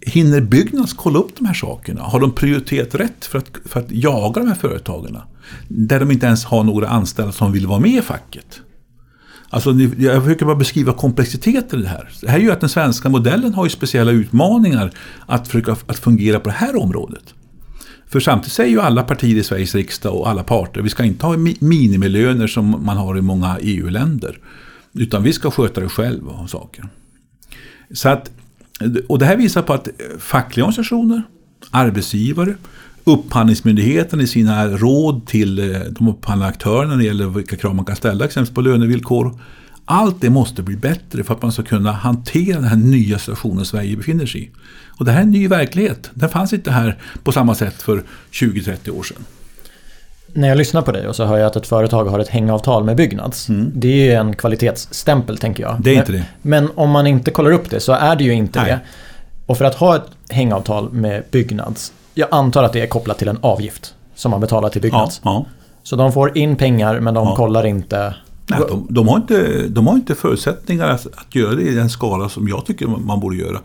[0.00, 2.03] Hinner Byggnads kolla upp de här sakerna?
[2.03, 5.18] Har de prioriterat rätt för att, för att jaga de här företagen?
[5.68, 8.61] Där de inte ens har några anställda som vill vara med i facket.
[9.50, 12.09] Alltså, jag försöker bara beskriva komplexiteten i det här.
[12.20, 14.90] Det här gör att den svenska modellen har ju speciella utmaningar
[15.26, 17.35] att försöka att fungera på det här området.
[18.07, 21.26] För samtidigt säger ju alla partier i Sveriges riksdag och alla parter, vi ska inte
[21.26, 24.38] ha minimilöner som man har i många EU-länder.
[24.92, 26.88] Utan vi ska sköta det själva och saker.
[27.90, 28.31] Så att,
[29.09, 31.22] och det här visar på att fackliga organisationer,
[31.70, 32.55] arbetsgivare,
[33.05, 37.85] Upphandlingsmyndigheten i sina råd till eh, de upphandlande aktörerna när det gäller vilka krav man
[37.85, 39.40] kan ställa exempelvis på lönevillkor.
[39.85, 43.64] Allt det måste bli bättre för att man ska kunna hantera den här nya situationen
[43.64, 44.50] Sverige befinner sig i.
[44.98, 46.11] Och det här är en ny verklighet.
[46.14, 49.24] Den fanns inte här på samma sätt för 20-30 år sedan.
[50.33, 52.85] När jag lyssnar på dig och så hör jag att ett företag har ett hängavtal
[52.85, 53.47] med Byggnads.
[53.75, 55.71] Det är ju en kvalitetsstämpel tänker jag.
[55.71, 55.83] Mm.
[55.83, 56.25] Det är inte det.
[56.43, 58.71] Men om man inte kollar upp det så är det ju inte Nej.
[58.71, 58.81] det.
[59.47, 63.29] Och för att ha ett hängavtal med Byggnads, jag antar att det är kopplat till
[63.29, 65.21] en avgift som man betalar till Ja, Byggnads.
[65.25, 65.47] ja.
[65.83, 67.37] Så de får in pengar men de Ja.
[67.37, 68.14] kollar inte
[68.47, 71.90] Nej, de, de, har inte, de har inte förutsättningar att, att göra det i den
[71.90, 73.59] skala som jag tycker man borde göra.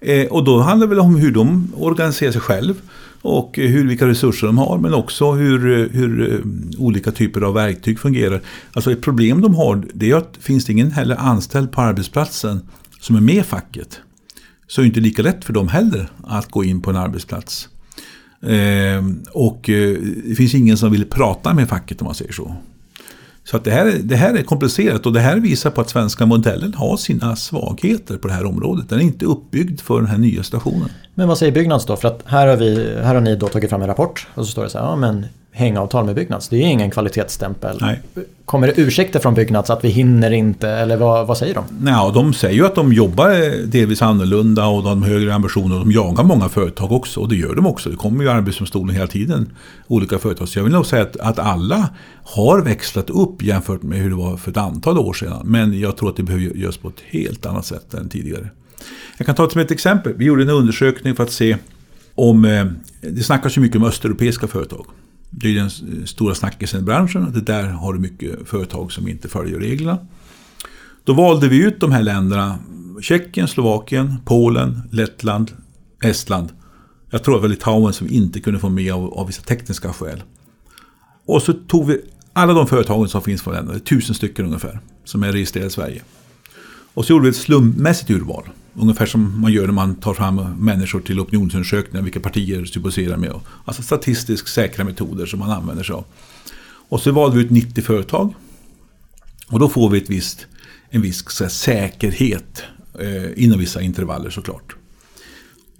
[0.00, 2.74] Eh, och då handlar det väl om hur de organiserar sig själv
[3.22, 7.98] och hur, vilka resurser de har men också hur, hur eh, olika typer av verktyg
[7.98, 8.40] fungerar.
[8.72, 12.60] Alltså ett problem de har det är att finns det ingen heller anställd på arbetsplatsen
[13.00, 14.00] som är med i facket
[14.66, 17.68] så är det inte lika lätt för dem heller att gå in på en arbetsplats.
[18.42, 22.56] Eh, och eh, det finns ingen som vill prata med facket om man säger så.
[23.50, 26.26] Så att det, här, det här är komplicerat och det här visar på att svenska
[26.26, 28.88] modellen har sina svagheter på det här området.
[28.88, 30.88] Den är inte uppbyggd för den här nya stationen.
[31.14, 31.96] Men vad säger Byggnads då?
[31.96, 34.52] För att här har, vi, här har ni då tagit fram en rapport och så
[34.52, 37.78] står det så här, ja men hängavtal med Byggnads, det är ingen kvalitetsstämpel.
[37.80, 38.00] Nej.
[38.44, 41.64] Kommer det ursäkter från Byggnads att vi hinner inte eller vad, vad säger de?
[41.80, 45.80] Nej, de säger ju att de jobbar delvis annorlunda och de har högre ambitioner och
[45.80, 47.90] de jagar många företag också och det gör de också.
[47.90, 49.50] Det kommer ju Arbetsdomstolen hela tiden,
[49.86, 50.48] olika företag.
[50.48, 51.88] Så jag vill nog säga att, att alla
[52.24, 55.40] har växlat upp jämfört med hur det var för ett antal år sedan.
[55.44, 58.48] Men jag tror att det behöver göras på ett helt annat sätt än tidigare.
[59.16, 60.12] Jag kan ta det som ett exempel.
[60.16, 61.56] Vi gjorde en undersökning för att se
[62.14, 62.64] om, eh,
[63.00, 64.86] det snackas ju mycket om östeuropeiska företag.
[65.30, 67.32] Det är den stora snackisen i branschen.
[67.32, 69.98] Det där har du mycket företag som inte följer reglerna.
[71.04, 72.58] Då valde vi ut de här länderna.
[73.00, 75.52] Tjeckien, Slovakien, Polen, Lettland,
[76.02, 76.48] Estland.
[77.10, 79.92] Jag tror det var Litauen som vi inte kunde få med av, av vissa tekniska
[79.92, 80.22] skäl.
[81.26, 82.00] Och så tog vi
[82.32, 86.02] alla de företagen som finns på länderna, tusen stycken ungefär, som är registrerade i Sverige.
[86.94, 88.44] Och så gjorde vi ett slumpmässigt urval.
[88.74, 93.40] Ungefär som man gör när man tar fram människor till opinionsundersökningar, vilka partier sympatiserar med.
[93.64, 96.04] Alltså statistiskt säkra metoder som man använder sig av.
[96.88, 98.34] Och så valde vi ut 90 företag.
[99.48, 100.46] Och då får vi ett visst,
[100.90, 102.62] en viss säkerhet
[103.00, 104.76] eh, inom vissa intervaller såklart.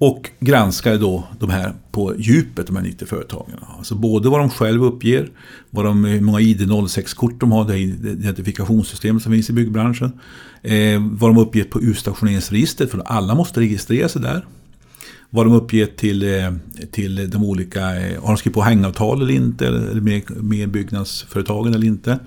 [0.01, 3.57] Och granskade då de här på djupet, de här 90 företagen.
[3.79, 5.31] Alltså både vad de själva uppger,
[5.71, 10.13] vad de, hur många ID06-kort de har, det identifikationssystemet som finns i byggbranschen.
[10.63, 14.47] Eh, vad de uppger på utstationeringsregistret, för alla måste registrera sig där.
[15.31, 16.53] Vad de uppger till, eh,
[16.91, 21.75] till de olika, eh, har de skrivit på hängavtal eller inte, eller med, med byggnadsföretagen
[21.75, 22.19] eller inte.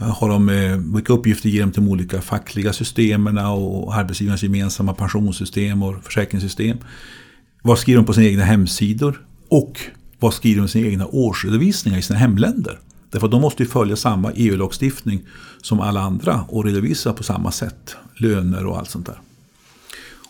[0.00, 4.42] Eh, har de, eh, vilka uppgifter ger de till de olika fackliga systemen och arbetsgivarnas
[4.42, 6.78] gemensamma pensionssystem och försäkringssystem?
[7.62, 9.22] Vad skriver de på sina egna hemsidor?
[9.48, 9.80] Och
[10.18, 12.78] vad skriver de i sina egna årsredovisningar i sina hemländer?
[13.10, 15.22] Därför att de måste ju följa samma EU-lagstiftning
[15.62, 17.96] som alla andra och redovisa på samma sätt.
[18.16, 19.20] Löner och allt sånt där.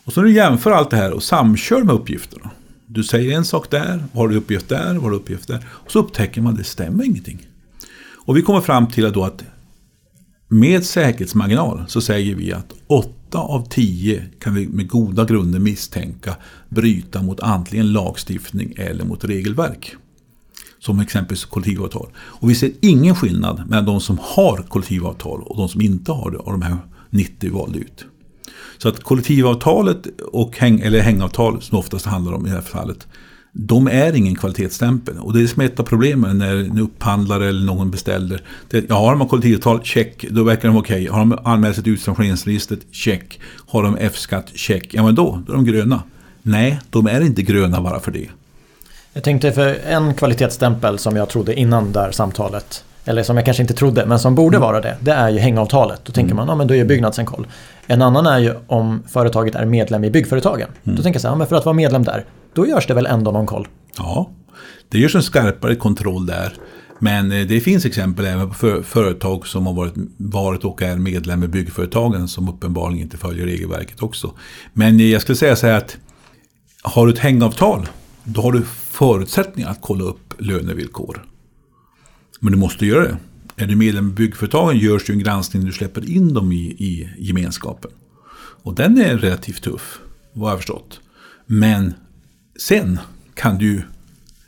[0.05, 2.51] Och så när du jämför allt det här och samkör med uppgifterna.
[2.87, 5.67] Du säger en sak där, vad har du uppgift där, vad har du uppgift där.
[5.69, 7.47] Och så upptäcker man att det stämmer ingenting.
[8.27, 9.45] Och vi kommer fram till att, då att
[10.49, 16.37] med säkerhetsmarginal så säger vi att 8 av 10 kan vi med goda grunder misstänka
[16.69, 19.97] bryta mot antingen lagstiftning eller mot regelverk.
[20.79, 22.09] Som exempelvis kollektivavtal.
[22.17, 26.31] Och vi ser ingen skillnad mellan de som har kollektivavtal och de som inte har
[26.31, 26.77] det av de här
[27.11, 28.05] 90 valde ut.
[28.79, 33.07] Så att kollektivavtalet och häng, eller hängavtal som oftast handlar om i det här fallet
[33.59, 35.19] de är ingen kvalitetsstämpel.
[35.19, 38.43] Och det är som ett av problemen när en upphandlare eller någon beställer.
[38.69, 40.97] Det, ja, har de kollektivavtal, check, då verkar de okej.
[40.97, 41.09] Okay.
[41.09, 43.41] Har de anmält sig till utstationeringsregistret, check.
[43.67, 44.95] Har de F-skatt, check.
[44.95, 46.03] Ja, men då, då är de gröna.
[46.43, 48.29] Nej, de är inte gröna bara för det.
[49.13, 53.63] Jag tänkte för en kvalitetsstämpel som jag trodde innan där samtalet, eller som jag kanske
[53.63, 54.67] inte trodde, men som borde mm.
[54.67, 56.01] vara det, det är ju hängavtalet.
[56.05, 56.37] Då tänker mm.
[56.37, 57.47] man, ja men då är Byggnads en koll.
[57.87, 60.69] En annan är ju om företaget är medlem i byggföretagen.
[60.85, 60.97] Mm.
[60.97, 63.07] Då tänker jag så här, men för att vara medlem där, då görs det väl
[63.07, 63.69] ändå någon koll?
[63.99, 64.31] Ja,
[64.89, 66.53] det görs en skarpare kontroll där.
[66.99, 71.45] Men eh, det finns exempel även på företag som har varit, varit och är medlem
[71.45, 74.33] i byggföretagen som uppenbarligen inte följer regelverket också.
[74.73, 75.97] Men eh, jag skulle säga så här att
[76.83, 77.89] har du ett hängavtal
[78.25, 81.25] då har du förutsättningar att kolla upp lönevillkor.
[82.41, 83.17] Men du måste göra det.
[83.57, 86.57] Är du medlem i byggföretagen görs ju en granskning när du släpper in dem i,
[86.57, 87.91] i gemenskapen.
[88.63, 89.99] Och den är relativt tuff,
[90.33, 91.01] vad jag förstått.
[91.47, 91.95] Men
[92.59, 92.99] Sen
[93.35, 93.83] kan du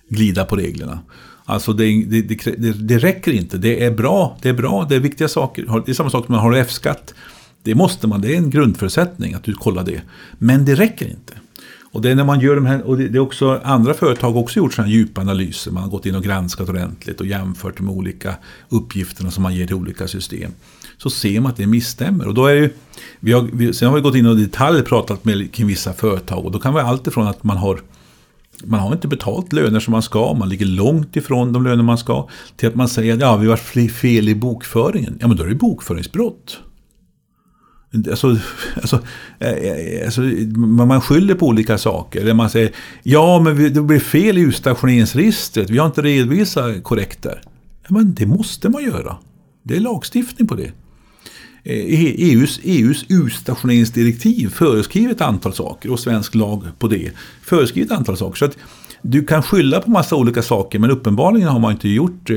[0.09, 0.99] glida på reglerna.
[1.44, 3.59] Alltså det, det, det, det, räcker inte.
[3.59, 5.83] Det är bra, det är bra, det är viktiga saker.
[5.87, 7.14] Det är samma sak som man har F-skatt.
[7.62, 10.03] Det måste man, det är en grundförutsättning att du kollar det.
[10.38, 11.35] Men det räcker inte.
[11.92, 14.40] Och det är när man gör de här, och det är också andra företag har
[14.40, 15.70] också gjort sådana djupa analyser.
[15.70, 18.35] Man har gått in och granskat ordentligt och jämfört med olika
[18.68, 20.51] uppgifterna som man ger till olika system.
[20.98, 22.29] Så ser man att det misstämmer.
[22.29, 22.70] Och då är det
[23.20, 25.92] vi har, vi, sen har vi gått in och i detalj pratat med kring vissa
[25.92, 27.81] företag och då kan det vara allt ifrån att man har
[28.64, 31.98] man har inte betalt löner som man ska, man ligger långt ifrån de löner man
[31.98, 32.29] ska.
[32.57, 35.18] Till att man säger att ja, vi har fel i bokföringen.
[35.20, 36.61] Ja, men då är det bokföringsbrott.
[37.94, 38.38] Alltså,
[38.77, 39.01] alltså,
[39.38, 40.20] eh, eh, alltså,
[40.57, 42.24] man skyller på olika saker.
[42.24, 42.72] Där man säger
[43.03, 47.42] ja men det blir fel i utstationeringsregistret, vi har inte redovisat korrekt där.
[47.88, 49.16] Men det måste man göra.
[49.62, 50.72] Det är lagstiftning på det.
[51.64, 57.12] Eh, e, e EUs, EUs utstationeringsdirektiv föreskriver ett antal saker och svensk lag på det
[57.42, 58.37] föreskriver ett antal saker.
[58.37, 58.57] Så att
[59.02, 62.30] du kan skylla på massa olika saker men uppenbarligen har man inte gjort,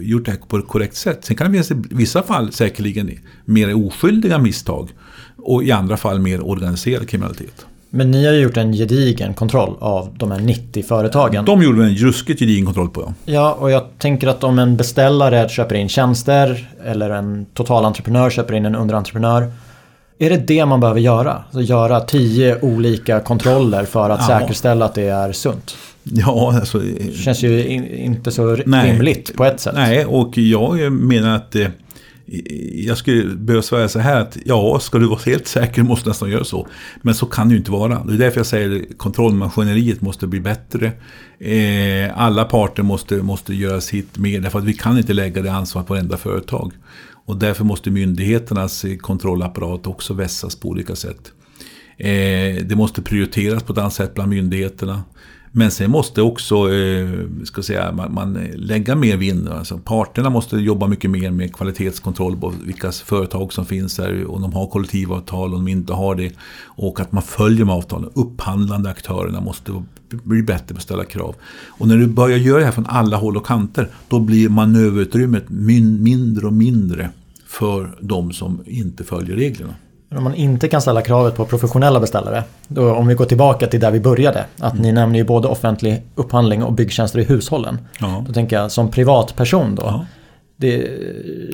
[0.00, 1.24] gjort det här på ett korrekt sätt.
[1.24, 3.10] Sen kan det finnas i vissa fall säkerligen
[3.44, 4.90] mer oskyldiga misstag
[5.36, 7.66] och i andra fall mer organiserad kriminalitet.
[7.90, 11.44] Men ni har ju gjort en gedigen kontroll av de här 90 företagen.
[11.44, 13.32] De gjorde en ruskigt gedigen kontroll på ja.
[13.32, 18.54] Ja, och jag tänker att om en beställare köper in tjänster eller en totalentreprenör köper
[18.54, 19.52] in en underentreprenör.
[20.18, 21.32] Är det det man behöver göra?
[21.32, 24.38] Alltså göra tio olika kontroller för att ja.
[24.38, 25.76] säkerställa att det är sunt?
[26.04, 26.78] Ja, alltså...
[26.78, 29.74] Det känns ju in, inte så nej, rimligt på ett sätt.
[29.74, 31.68] Nej, och jag menar att eh,
[32.74, 36.10] jag skulle behöva säga så här att ja, ska du vara helt säker måste du
[36.10, 36.68] nästan göra så.
[37.02, 38.04] Men så kan det ju inte vara.
[38.04, 40.92] Det är därför jag säger att kontrollmaskineriet måste bli bättre.
[41.38, 45.52] Eh, alla parter måste, måste göra sitt mer, därför att vi kan inte lägga det
[45.52, 46.72] ansvaret på varenda företag.
[47.26, 51.32] Och därför måste myndigheternas kontrollapparat också vässas på olika sätt.
[51.98, 55.02] Eh, det måste prioriteras på ett annat sätt bland myndigheterna.
[55.56, 57.08] Men sen måste också eh,
[57.44, 59.48] ska säga, man, man lägga mer vind.
[59.48, 64.30] Alltså parterna måste jobba mycket mer med kvalitetskontroll på vilka företag som finns där.
[64.30, 66.32] Om de har kollektivavtal, om de inte har det.
[66.64, 68.10] Och att man följer med avtalen.
[68.14, 71.34] Upphandlande aktörerna måste bli bättre på att ställa krav.
[71.68, 73.88] Och när du börjar göra det här från alla håll och kanter.
[74.08, 77.10] Då blir manöverutrymmet mindre och mindre
[77.46, 79.74] för de som inte följer reglerna.
[80.10, 82.44] Om man inte kan ställa kravet på professionella beställare.
[82.68, 84.44] Då om vi går tillbaka till där vi började.
[84.58, 84.82] Att mm.
[84.82, 87.78] ni nämner ju både offentlig upphandling och byggtjänster i hushållen.
[87.98, 88.24] Ja.
[88.26, 89.82] Då tänker jag som privatperson då.
[89.82, 90.06] Ja.
[90.56, 90.90] Det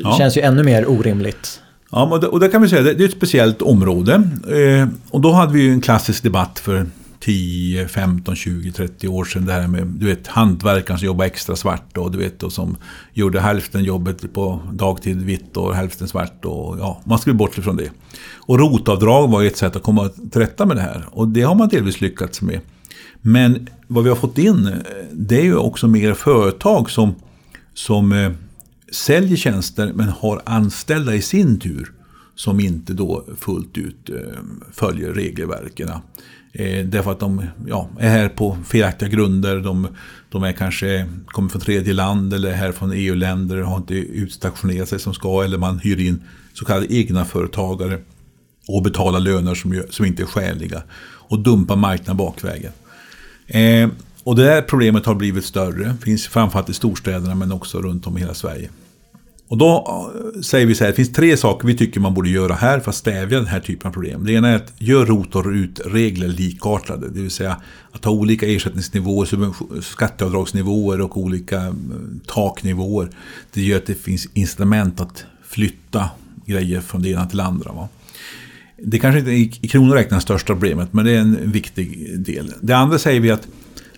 [0.02, 0.14] ja.
[0.18, 1.60] känns ju ännu mer orimligt.
[1.90, 4.14] Ja, och det, kan vi säga, det är ett speciellt område.
[4.48, 6.86] Eh, och då hade vi ju en klassisk debatt för
[7.20, 9.44] 10, 15, 20, 30 år sedan.
[9.44, 12.76] Det här med du vet, hantverkaren som jobbade extra svart och, du vet, och som
[13.12, 16.44] gjorde hälften jobbet på dagtid vitt och hälften svart.
[16.44, 17.90] Och, ja, man skulle bort ifrån det.
[18.36, 21.04] Och rotavdrag var ett sätt att komma till rätta med det här.
[21.10, 22.60] Och det har man delvis lyckats med.
[23.20, 24.74] Men vad vi har fått in
[25.12, 27.14] det är ju också mer företag som,
[27.74, 28.32] som eh,
[28.92, 31.92] säljer tjänster men har anställda i sin tur
[32.34, 34.16] som inte då fullt ut eh,
[34.72, 35.90] följer regelverken.
[36.52, 39.60] Eh, därför att de ja, är här på felaktiga grunder.
[39.60, 39.88] De,
[40.28, 44.88] de är kanske kommer från tredje land eller här från EU-länder och har inte utstationerat
[44.88, 45.44] sig som ska.
[45.44, 46.22] Eller man hyr in
[46.54, 47.98] så kallade egna företagare
[48.68, 50.82] och betalar löner som, som inte är skäliga.
[51.02, 52.72] Och dumpar marknaden bakvägen.
[53.46, 53.88] Eh,
[54.24, 55.94] och det här problemet har blivit större.
[56.02, 58.68] Finns framförallt i storstäderna men också runt om i hela Sverige.
[59.50, 60.02] Och då
[60.36, 62.80] eh, säger vi så här, det finns tre saker vi tycker man borde göra här
[62.80, 64.24] för att stävja den här typen av problem.
[64.24, 67.08] Det ena är att göra ROT och RUT-regler likartade.
[67.08, 67.56] Det vill säga
[67.92, 69.28] att ha olika ersättningsnivåer,
[69.82, 71.72] skatteavdragsnivåer och olika eh,
[72.26, 73.10] taknivåer.
[73.52, 76.10] Det gör att det finns incitament att flytta
[76.46, 77.72] grejer från det ena till det andra.
[77.72, 77.88] Va?
[78.76, 82.52] Det kanske inte är i kronor räknat största problemet, men det är en viktig del.
[82.60, 83.48] Det andra säger vi att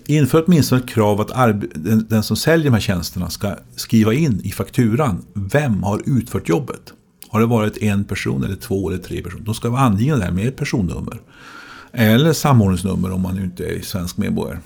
[0.06, 4.40] Inför åtminstone ett krav att den, den som säljer de här tjänsterna ska skriva in
[4.44, 6.92] i fakturan vem har utfört jobbet.
[7.28, 9.44] Har det varit en person eller två eller tre personer.
[9.44, 11.20] De ska vara angivna där med ett personnummer.
[11.92, 14.58] Eller samordningsnummer om man inte är svensk medborgare.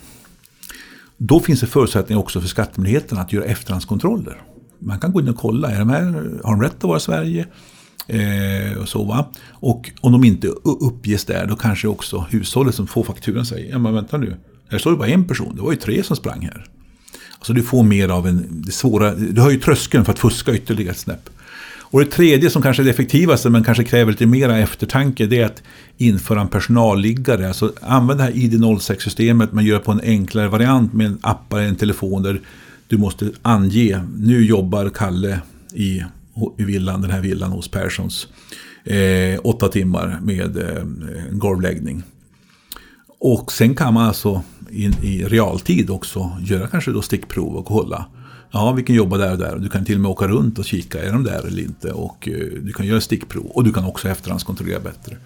[1.17, 4.41] Då finns det förutsättningar också för skattemyndigheten att göra efterhandskontroller.
[4.79, 6.03] Man kan gå in och kolla, är de här,
[6.43, 7.47] har de rätt att vara i Sverige?
[8.07, 9.31] Eh, och, så, va?
[9.51, 13.79] och om de inte uppges där, då kanske också hushållet som får fakturan säger, ja
[13.79, 14.37] men vänta nu,
[14.69, 16.65] här står det bara en person, det var ju tre som sprang här.
[17.37, 20.53] Alltså du får mer av en, det svåra, du har ju tröskeln för att fuska
[20.53, 21.29] ytterligare ett snäpp.
[21.89, 25.39] Och det tredje som kanske är det effektivaste men kanske kräver lite mera eftertanke det
[25.39, 25.63] är att
[25.97, 27.47] införa en personalliggare.
[27.47, 31.63] Alltså använd det här ID06-systemet men gör på en enklare variant med en app eller
[31.63, 32.41] en telefon där
[32.87, 35.41] du måste ange nu jobbar Kalle
[35.73, 36.03] i,
[36.57, 38.27] i villan, den här villan hos Perssons.
[38.83, 40.83] Eh, åtta timmar med eh,
[41.31, 42.03] golvläggning.
[43.19, 48.05] Och sen kan man alltså i, i realtid också göra kanske då stickprov och kolla.
[48.51, 49.57] Ja, vi kan jobba där och där.
[49.57, 51.91] Du kan till och med åka runt och kika, är de där eller inte?
[51.91, 53.45] Och eh, du kan göra stickprov.
[53.45, 55.17] Och du kan också efterhandskontrollera bättre.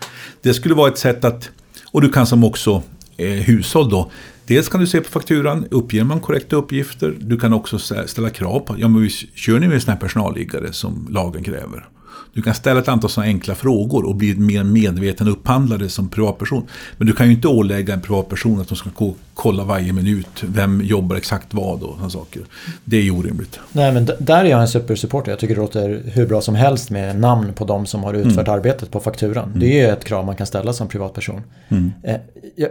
[0.42, 1.50] Det skulle vara ett sätt att,
[1.92, 2.84] och du kan som också
[3.18, 4.12] eh, hushåll då,
[4.52, 7.16] Dels kan du se på fakturan, uppger man korrekta uppgifter.
[7.20, 11.08] Du kan också ställa krav på, ja men kör ni med sådana här personalliggare som
[11.10, 11.88] lagen kräver?
[12.34, 16.68] Du kan ställa ett antal sådana enkla frågor och bli mer medveten upphandlare som privatperson.
[16.98, 18.90] Men du kan ju inte ålägga en privatperson att de ska
[19.34, 20.44] kolla varje minut.
[20.44, 22.42] Vem jobbar exakt vad och sådana saker.
[22.84, 23.60] Det är ju orimligt.
[23.72, 25.32] Nej men där är jag en supersupporter.
[25.32, 28.48] Jag tycker det låter hur bra som helst med namn på de som har utfört
[28.48, 28.54] mm.
[28.54, 29.46] arbetet på fakturan.
[29.46, 29.60] Mm.
[29.60, 31.42] Det är ett krav man kan ställa som privatperson.
[31.70, 31.92] Mm.
[32.04, 32.18] Eh,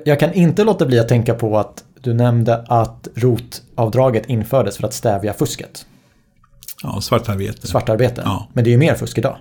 [0.05, 4.87] jag kan inte låta bli att tänka på att du nämnde att rotavdraget infördes för
[4.87, 5.87] att stävja fusket.
[6.83, 7.67] Ja, svartarbete.
[7.67, 8.23] Svartarbete.
[8.25, 8.49] Ja.
[8.53, 9.37] Men det är ju mer fusk idag.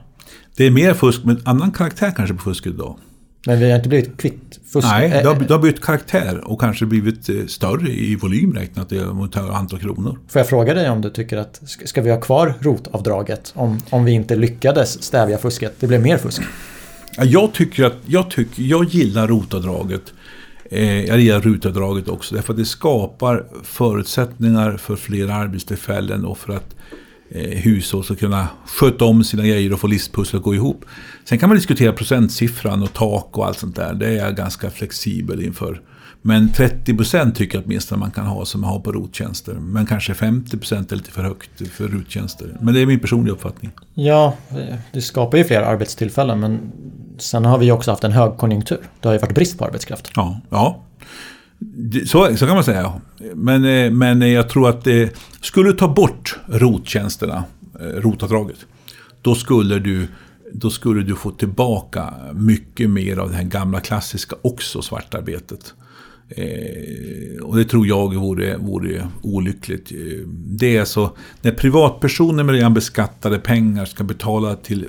[0.58, 2.97] Det är mer fusk med annan karaktär kanske på fusket idag.
[3.45, 4.88] Men vi har inte blivit kvitt fusk?
[4.88, 8.54] Nej, det har, Eh, det har bytt karaktär och kanske blivit eh, större i volym
[8.54, 10.20] räknat i mot antal kronor.
[10.28, 14.06] Får jag fråga dig om du tycker att ska vi ha kvar rotavdraget om, om
[14.06, 15.76] vi inte lyckades stävja fusket?
[15.80, 16.41] Det blev mer fusk.
[17.18, 20.14] Ja, Jag tycker att, jag, tycker, jag gillar rotavdraget.
[20.72, 26.54] Eh, jag gillar rutavdraget också därför att det skapar förutsättningar för fler arbetstillfällen och för
[26.54, 26.86] att eh,
[27.36, 30.86] hushåll ska kunna sköta om sina grejer och få livspusslet att gå ihop.
[31.26, 33.94] Sen kan man diskutera procentsiffran och tak och allt sånt där.
[33.94, 35.82] Det är jag ganska flexibel inför.
[36.22, 39.54] Men 30% tycker jag åtminstone man kan ha som man har på rottjänster.
[39.54, 42.58] Men kanske 50% är lite för högt för rottjänster.
[42.62, 43.72] Men det är min personliga uppfattning.
[43.94, 44.34] Ja,
[44.92, 46.60] det- skapar ju fler arbetstillfällen men
[47.18, 48.80] sen har vi också haft en högkonjunktur.
[49.02, 50.12] Det har ju varit brist på arbetskraft.
[50.16, 50.82] Ja, ja.
[52.05, 52.93] Så, så kan man säga.
[53.36, 57.43] Men, eh, men eh, jag tror att det skulle du ta bort rottjänsterna,
[57.80, 58.57] rotavdraget,
[59.22, 60.07] då skulle du
[60.53, 65.74] då skulle du få tillbaka mycket mer av det här gamla klassiska också svartarbetet.
[66.30, 69.91] Eh, och det tror jag vore, vore olyckligt.
[70.28, 74.88] Det är så, när privatpersoner med redan beskattade pengar ska betala till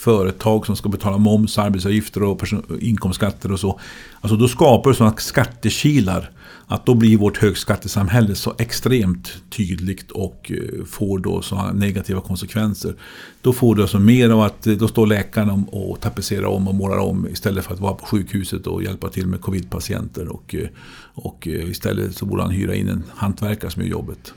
[0.00, 2.42] företag som ska betala moms, arbetsavgifter och
[2.80, 3.80] inkomstskatter och så.
[4.20, 6.30] Alltså då skapar det sådana skattekilar
[6.66, 12.94] att då blir vårt högskattesamhälle så extremt tydligt och eh, får då sådana negativa konsekvenser.
[13.42, 16.74] Då får du alltså mer av att eh, då står läkaren och tapetserar om och
[16.74, 20.28] målar om istället för att vara på sjukhuset och hjälpa till med covidpatienter.
[20.28, 20.68] Och, eh,
[21.14, 24.32] och istället så borde han hyra in en hantverkare som gör jobbet.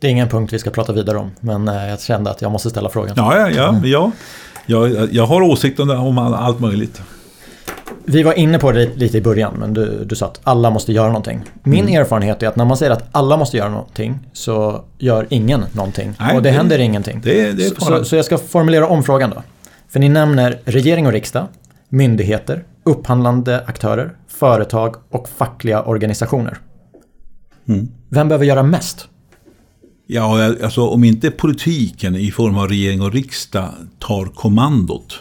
[0.00, 2.70] Det är ingen punkt vi ska prata vidare om men jag kände att jag måste
[2.70, 3.14] ställa frågan.
[3.16, 3.80] Ja, ja, ja.
[3.84, 4.12] ja.
[4.66, 7.02] Jag, jag har åsikter om, allt möjligt.
[8.04, 10.92] Vi var inne på det lite i början men du, du sa att alla måste
[10.92, 11.40] göra någonting.
[11.62, 12.00] Min Mm.
[12.00, 16.14] erfarenhet är att när man säger att alla måste göra någonting så gör ingen någonting.
[16.20, 17.20] Nej, och det, det- händer ingenting.
[17.24, 19.42] det- det är så, så, så jag ska formulera om frågan då.
[19.88, 21.46] För ni nämner regering och riksdag,
[21.88, 26.58] myndigheter, upphandlande aktörer, företag och fackliga organisationer.
[27.68, 27.88] Mm.
[28.08, 29.08] Vem behöver göra mest?
[30.06, 35.18] Ja, alltså om inte politiken i form av regering och riksdag tar kommandot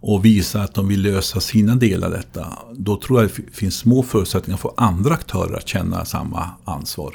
[0.00, 3.76] och visar att de vill lösa sina delar av detta, då tror jag det finns
[3.76, 7.14] små förutsättningar för andra aktörer att känna samma ansvar.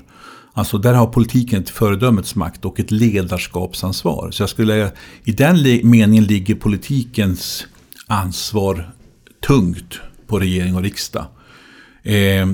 [0.53, 4.31] Alltså där har politiken ett föredömets makt och ett ledarskapsansvar.
[4.31, 4.91] Så jag skulle,
[5.23, 7.65] i den meningen ligger politikens
[8.07, 8.91] ansvar
[9.47, 11.25] tungt på regering och riksdag.
[12.03, 12.49] Eh,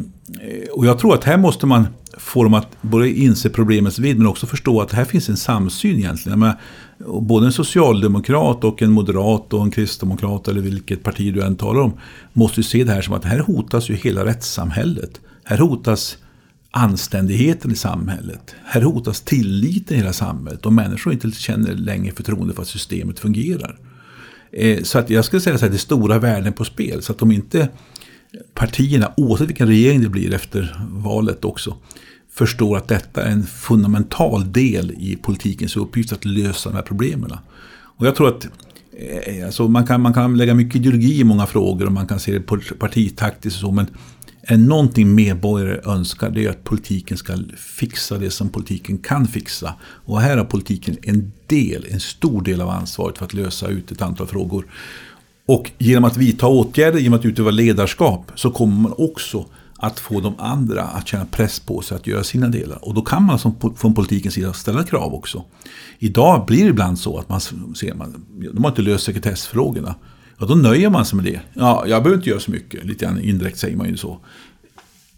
[0.71, 1.87] och jag tror att här måste man
[2.19, 5.97] få dem att både inse problemets vidd men också förstå att här finns en samsyn
[5.97, 6.39] egentligen.
[6.39, 6.53] Men,
[7.21, 11.81] både en socialdemokrat och en moderat och en kristdemokrat eller vilket parti du än talar
[11.81, 11.93] om
[12.33, 15.21] måste ju se det här som att här hotas ju hela rättssamhället.
[15.43, 16.17] Här hotas
[16.71, 18.55] anständigheten i samhället.
[18.65, 23.19] Här hotas tilliten i hela samhället och människor inte känner längre förtroende för att systemet
[23.19, 23.77] fungerar.
[24.51, 27.01] Eh, så att jag skulle säga att det är stora värden på spel.
[27.01, 27.69] Så att om inte
[28.53, 31.77] partierna, oavsett vilken regering det blir efter valet också,
[32.39, 37.31] förstår att detta är en fundamental del i politikens uppgift att lösa de här problemen.
[37.97, 38.47] Och jag tror att
[38.97, 42.19] eh, alltså man, kan, man kan lägga mycket ideologi i många frågor och man kan
[42.19, 42.39] se det
[42.79, 43.87] partitaktiskt och så, men
[44.41, 49.27] är det någonting medborgare önskar det är att politiken ska fixa det som politiken kan
[49.27, 49.73] fixa.
[49.81, 53.91] Och här har politiken en del, en stor del av ansvaret för att lösa ut
[53.91, 54.65] ett antal frågor.
[55.45, 59.45] Och genom att vidta åtgärder, genom att utöva ledarskap, så kommer man också
[59.79, 62.85] att få de andra att känna press på sig att göra sina delar.
[62.85, 65.43] Och då kan man som, från politikens sida ställa krav också.
[65.99, 67.41] Idag blir det ibland så att man
[67.75, 69.95] ser, man, de har inte löst sekretessfrågorna.
[70.37, 71.39] Ja, då nöjer man sig med det.
[71.53, 72.85] Ja, jag behöver inte göra så mycket.
[72.85, 74.19] Lite grann indirekt säger man ju så.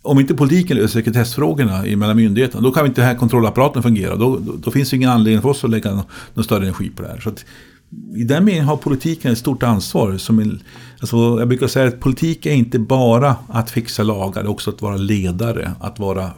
[0.01, 4.15] Om inte politiken löser sekretessfrågorna mellan myndigheterna, då kan inte den här kontrollapparaten fungera.
[4.15, 6.03] Då, då, då finns det ingen anledning för oss att lägga någon,
[6.33, 7.19] någon större energi på det här.
[7.19, 7.45] Så att,
[8.15, 10.17] i den meningen har politiken ett stort ansvar.
[10.17, 10.61] Som en,
[10.99, 14.69] alltså, jag brukar säga att politik är inte bara att fixa lagar, det är också
[14.69, 16.31] att vara ledare, att vara,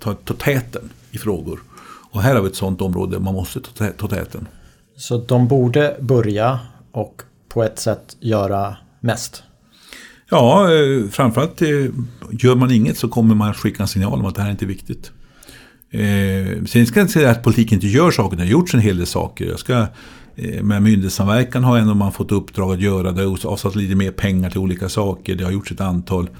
[0.00, 1.60] ta, ta täten i frågor.
[2.10, 4.48] Och här har vi ett sådant område man måste ta, ta täten.
[4.96, 6.58] Så de borde börja
[6.92, 9.42] och på ett sätt göra mest.
[10.30, 11.68] Ja, eh, framförallt eh,
[12.30, 14.66] gör man inget så kommer man skicka en signal om att det här är inte
[14.66, 15.12] viktigt.
[15.90, 18.80] Eh, sen ska jag inte säga att politiken inte gör saker, det har gjorts en
[18.80, 19.44] hel del saker.
[19.44, 19.86] Jag ska,
[20.36, 24.10] Eh, med myndighetssamverkan har ändå man fått uppdrag att göra, det har avsatt lite mer
[24.10, 26.30] pengar till olika saker, det har gjorts ett antal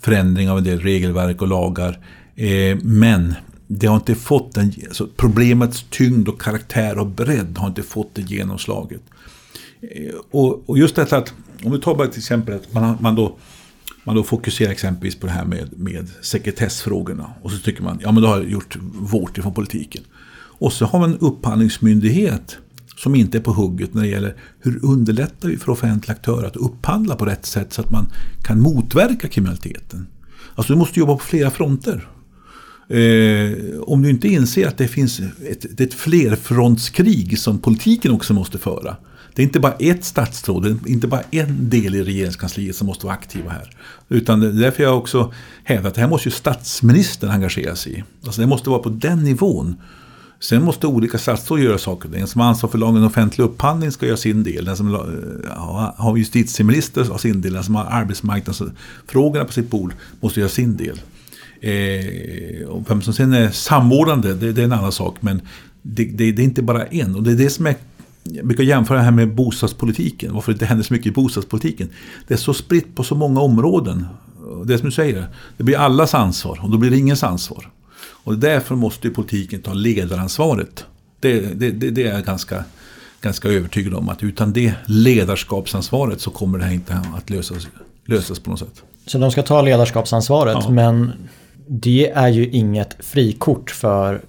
[0.00, 1.98] förändringar av en del regelverk och lagar.
[2.36, 3.34] Eh, men
[3.66, 8.14] det har inte fått den, alltså problemets tyngd och karaktär och bredd har inte fått
[8.14, 9.02] det genomslaget.
[9.80, 11.34] Eh, och, och just detta att,
[11.64, 13.36] om vi tar bara till exempel att man, man, då,
[14.04, 17.30] man då fokuserar exempelvis på det här med, med sekretessfrågorna.
[17.42, 20.02] Och så tycker man, ja men då har jag gjort vårt ifrån politiken.
[20.34, 22.58] Och så har man en upphandlingsmyndighet
[23.02, 26.56] som inte är på hugget när det gäller hur underlättar vi för offentliga aktörer att
[26.56, 28.06] upphandla på rätt sätt så att man
[28.42, 30.06] kan motverka kriminaliteten.
[30.54, 32.08] Alltså du måste jobba på flera fronter.
[32.88, 38.58] Eh, om du inte inser att det finns ett, ett flerfrontskrig som politiken också måste
[38.58, 38.96] föra.
[39.34, 42.86] Det är inte bara ett statsråd, det är inte bara en del i regeringskansliet som
[42.86, 43.70] måste vara aktiva här.
[44.08, 45.32] Utan det är därför jag också
[45.64, 48.04] hävdar att det här måste ju statsministern engagera sig i.
[48.24, 49.76] Alltså det måste vara på den nivån.
[50.42, 52.08] Sen måste olika statsråd göra saker.
[52.08, 54.64] Den som har ansvar för lagen om offentlig upphandling ska göra sin del.
[54.64, 55.00] Den som eh,
[55.96, 57.52] har justitieminister har sin del.
[57.52, 61.00] Den som har arbetsmarknadsfrågorna på sitt bord måste göra sin del.
[61.60, 65.16] Eh, och vem som sen är samordnande, det, det, är en annan sak.
[65.20, 65.40] Men
[65.82, 67.16] det, det, det, är inte bara en.
[67.16, 67.76] Och det är det som är
[68.24, 70.34] jag brukar jämföra det här med bostadspolitiken.
[70.34, 71.88] Varför det inte händer så mycket i bostadspolitiken.
[72.28, 74.06] Det är så spritt på så många områden.
[74.64, 75.26] Det är som du säger,
[75.56, 77.70] det blir allas ansvar och då blir det ingens ansvar.
[78.24, 80.84] Och därför måste politiken ta ledaransvaret.
[81.20, 82.64] Det, det, det, det är jag ganska,
[83.20, 84.08] ganska övertygad om.
[84.08, 87.66] Att utan det ledarskapsansvaret så kommer det här inte att lösas,
[88.04, 88.82] lösas på något sätt.
[89.06, 90.70] Så de ska ta ledarskapsansvaret ja.
[90.70, 91.12] men
[91.66, 94.20] det är ju inget frikort för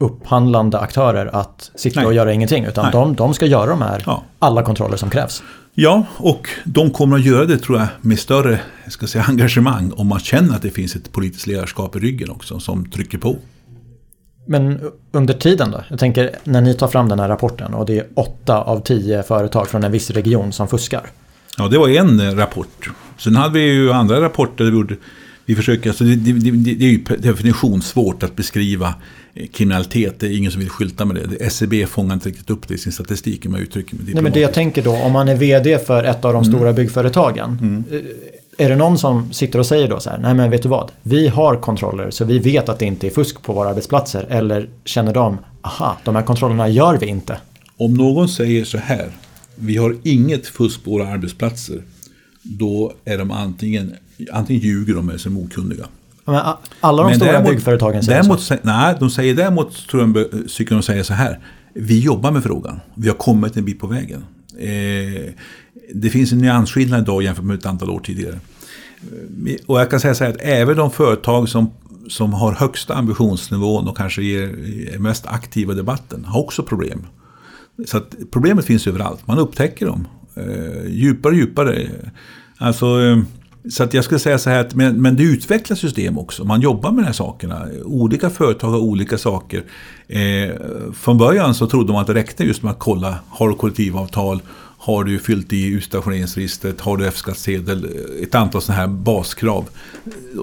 [0.00, 2.06] upphandlande aktörer att sitta Nej.
[2.06, 2.64] och göra ingenting.
[2.64, 4.22] Utan de, de, ska göra de här, ja.
[4.38, 5.42] alla kontroller som krävs.
[5.80, 10.06] Ja, och de kommer att göra det tror jag med större ska säga, engagemang om
[10.06, 13.36] man känner att det finns ett politiskt ledarskap i ryggen också som trycker på.
[14.46, 14.80] Men
[15.12, 15.84] under tiden då?
[15.88, 19.22] Jag tänker när ni tar fram den här rapporten och det är åtta av tio
[19.22, 21.06] företag från en viss region som fuskar.
[21.56, 22.90] Ja, det var en rapport.
[23.18, 24.96] Sen hade vi ju andra rapporter där vi gjorde
[25.48, 28.94] vi försöker, alltså det, det, det, det är ju definitionssvårt att beskriva
[29.52, 30.20] kriminalitet.
[30.20, 31.44] Det är ingen som vill skylta med det.
[31.46, 33.46] SCB e fångar inte riktigt upp det i sin statistik.
[33.46, 36.24] Man uttrycker med Nej, men det jag tänker då, om man är vd för ett
[36.24, 36.54] av de mm.
[36.54, 37.58] stora byggföretagen.
[37.60, 37.84] Mm.
[37.90, 40.68] Eh, är det någon som sitter och säger då så här, nej men vet du
[40.68, 44.26] vad, vi har kontroller så vi vet att det inte är fusk på våra arbetsplatser.
[44.28, 47.38] Eller känner de, aha, de här kontrollerna gör vi inte.
[47.76, 49.10] Om någon säger så här,
[49.54, 51.82] vi har inget fusk på våra arbetsplatser.
[52.42, 53.94] Då är de antingen
[54.32, 55.86] antingen ljuger de eller så är de okunniga.
[56.32, 56.42] Men
[56.80, 58.56] alla de Men stora däremot, byggföretagen säger däremot, så?
[58.62, 61.38] Nej, de säger däremot, tror jag, tycker de säger så här.
[61.74, 62.80] Vi jobbar med frågan.
[62.94, 64.24] Vi har kommit en bit på vägen.
[64.58, 65.32] Eh,
[65.94, 68.40] det finns en nyansskillnad idag jämfört med ett antal år tidigare.
[69.46, 71.70] Eh, och jag kan säga så här att även de företag som,
[72.08, 77.06] som har högsta ambitionsnivån och kanske är mest aktiva i debatten har också problem.
[77.86, 79.26] Så att problemet finns överallt.
[79.26, 80.08] Man upptäcker dem.
[80.34, 81.88] Eh, djupare och djupare.
[82.58, 83.18] Alltså, eh,
[83.70, 86.44] så att jag skulle säga så här att men, men det utvecklas system också.
[86.44, 87.66] Man jobbar med de här sakerna.
[87.84, 89.64] Olika företag har olika saker.
[90.08, 90.50] Eh,
[90.94, 94.42] från början så trodde man att det räckte just med att kolla, har du kollektivavtal?
[94.78, 96.80] Har du fyllt i utstationeringsregistret?
[96.80, 97.88] Har du F-skattsedel?
[98.22, 99.68] Ett antal sådana här baskrav.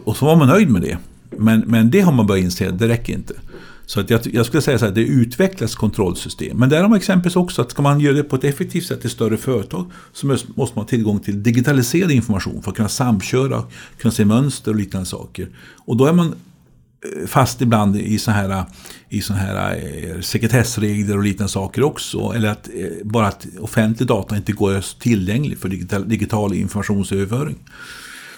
[0.06, 0.98] Och så var man nöjd med det.
[1.38, 3.34] Men, men det har man börjat inse, det räcker inte.
[3.86, 6.58] Så att jag, jag skulle säga så här, det utvecklas kontrollsystem.
[6.58, 9.06] Men där har man exempelvis också att ska man göra det på ett effektivt sätt
[9.06, 13.64] i större företag så måste man ha tillgång till digitaliserad information för att kunna samköra,
[13.98, 15.50] kunna se mönster och liknande saker.
[15.86, 18.66] Och då är man eh, fast ibland i sådana här,
[19.10, 22.34] i såna här eh, sekretessregler och liknande saker också.
[22.36, 27.58] Eller att eh, bara att offentlig data inte går tillgänglig för digital, digital informationsöverföring.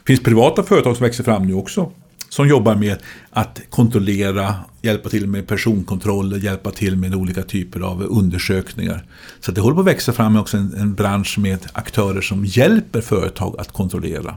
[0.04, 1.92] Det finns privata företag som växer fram nu också
[2.30, 2.98] som jobbar med
[3.30, 9.06] att kontrollera, hjälpa till med personkontroller, hjälpa till med olika typer av undersökningar.
[9.40, 13.02] Så det håller på att växa fram också en, en bransch med aktörer som hjälper
[13.02, 14.36] företag att kontrollera.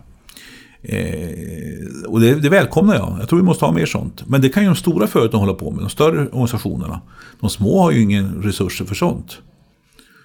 [0.82, 3.16] Eh, och det, det välkomnar jag.
[3.20, 4.22] Jag tror vi måste ha mer sånt.
[4.26, 7.00] Men det kan ju de stora företagen hålla på med, de större organisationerna.
[7.40, 9.38] De små har ju ingen resurser för sånt.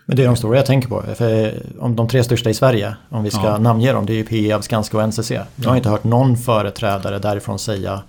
[0.06, 1.04] Men det är de stora jag tänker på.
[1.16, 3.58] För om de tre största i Sverige, om vi ska ja.
[3.58, 5.32] namnge dem, det är ju Peab, Skanska och NCC.
[5.32, 5.78] Jag har ja.
[5.78, 8.02] inte hört någon företrädare därifrån säga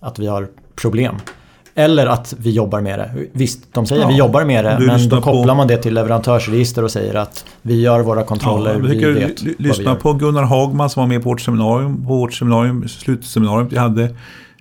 [0.00, 1.16] att vi har problem.
[1.74, 3.10] Eller att vi jobbar med det.
[3.32, 5.54] Visst, de säger ja, vi jobbar med det, men då kopplar på...
[5.54, 9.94] man det till leverantörsregister och säger att vi gör våra kontroller, ja, vi vet Lyssna
[9.94, 14.08] på Gunnar Hagman som var med på vårt seminarium, på vårt seminarium, slutseminarium vi hade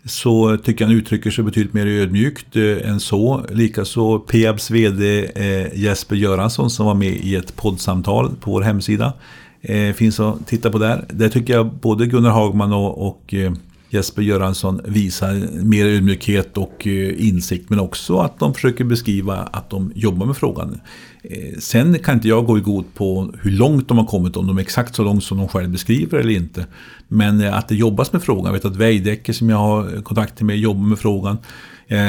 [0.08, 3.46] så tycker jag han uttrycker sig betydligt mer ödmjukt eh, än så.
[3.50, 9.14] Likaså Peabs VD eh, Jesper Göransson som var med i ett poddsamtal på vår hemsida.
[9.62, 11.06] Eh, finns att titta på där.
[11.10, 13.54] Där tycker jag både Gunnar Hagman och, och eh,
[13.90, 19.70] Jesper Göransson visar mer ödmjukhet och eh, insikt men också att de försöker beskriva att
[19.70, 20.80] de jobbar med frågan.
[21.30, 24.48] Eh, sen kan inte jag gå i god på hur långt de har kommit, om
[24.48, 26.66] de är exakt så långt som de själv beskriver eller inte.
[27.08, 28.46] Men eh, att det jobbas med frågan.
[28.46, 31.38] Jag vet att Veidekke som jag har kontakt med jobbar med frågan.
[31.88, 32.00] Eh,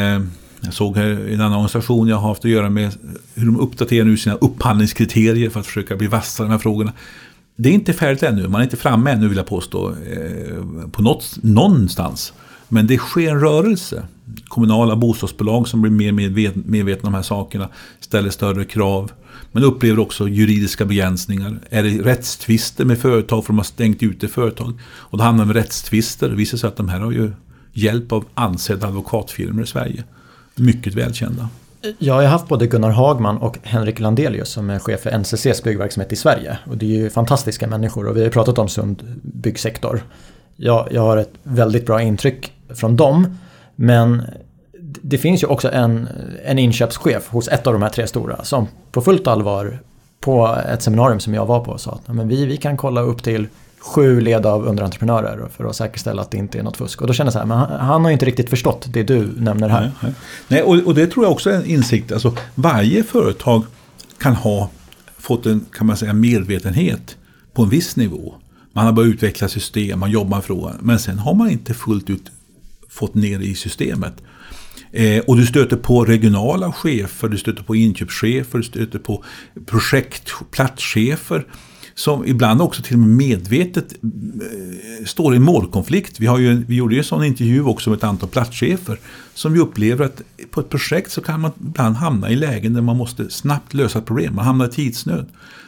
[0.60, 2.92] jag såg en annan organisation jag har haft att göra med
[3.34, 6.92] hur de uppdaterar nu sina upphandlingskriterier för att försöka bli vassare i de här frågorna.
[7.56, 9.94] Det är inte färdigt ännu, man är inte framme ännu vill jag påstå,
[10.92, 12.32] på något, någonstans.
[12.68, 14.02] Men det sker en rörelse.
[14.48, 16.12] Kommunala bostadsbolag som blir mer
[16.66, 17.68] medvetna om de här sakerna
[18.00, 19.12] ställer större krav.
[19.52, 21.58] Men upplever också juridiska begränsningar.
[21.70, 24.78] Är det rättstvister med företag för de har stängt ute företag.
[24.84, 26.28] Och då hamnar de i rättstvister.
[26.28, 27.32] Det visar sig att de här har ju
[27.72, 30.04] hjälp av ansedda advokatfirmor i Sverige.
[30.54, 31.48] Mycket välkända.
[31.98, 36.12] Jag har haft både Gunnar Hagman och Henrik Landelius som är chef för NCCs byggverksamhet
[36.12, 36.58] i Sverige.
[36.66, 40.02] Och det är ju fantastiska människor och vi har pratat om sund byggsektor.
[40.56, 43.38] Jag, jag har ett väldigt bra intryck från dem.
[43.76, 44.22] Men
[44.80, 46.08] det finns ju också en,
[46.44, 49.78] en inköpschef hos ett av de här tre stora som på fullt allvar
[50.20, 53.22] på ett seminarium som jag var på sa att men vi, vi kan kolla upp
[53.22, 53.46] till
[53.78, 57.00] sju led av underentreprenörer för att säkerställa att det inte är något fusk.
[57.00, 59.32] Och då känner jag så här, men han, har ju inte riktigt förstått det du
[59.36, 59.80] nämner här.
[59.80, 60.12] Nej, nej.
[60.48, 62.12] nej och, och, det tror jag också är en insikt.
[62.12, 63.62] Alltså, varje företag
[64.18, 64.70] kan ha
[65.18, 67.16] fått en kan man säga, medvetenhet
[67.52, 68.34] på en viss nivå.
[68.72, 70.76] Man har börjat utveckla system, man jobbar med frågan.
[70.80, 72.30] Men sen har man inte fullt ut
[72.98, 74.22] fått ner i systemet.
[74.92, 79.24] Eh, och du stöter på regionala chefer, du stöter på inköpschefer, du stöter på
[79.66, 81.46] projekt, platschefer
[81.94, 86.20] som ibland också till och med medvetet eh, står i målkonflikt.
[86.20, 88.98] Vi, har ju, vi gjorde ju en sån intervju också med ett antal platschefer
[89.34, 92.80] som ju upplever att på ett projekt så kan man ibland hamna i lägen där
[92.80, 94.34] man måste snabbt lösa ett problem.
[94.34, 95.26] Man hamnar i tidsnöd.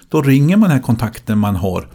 [0.09, 1.87] Då ringer man den här kontakten man har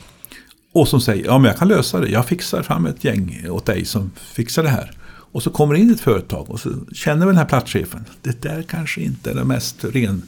[0.73, 2.09] och som säger ja men jag kan lösa det.
[2.09, 4.91] Jag fixar fram ett gäng åt dig som fixar det här.
[5.35, 8.05] Och så kommer det in ett företag och så känner väl den här platschefen.
[8.21, 10.21] Det där kanske inte är det mest ren,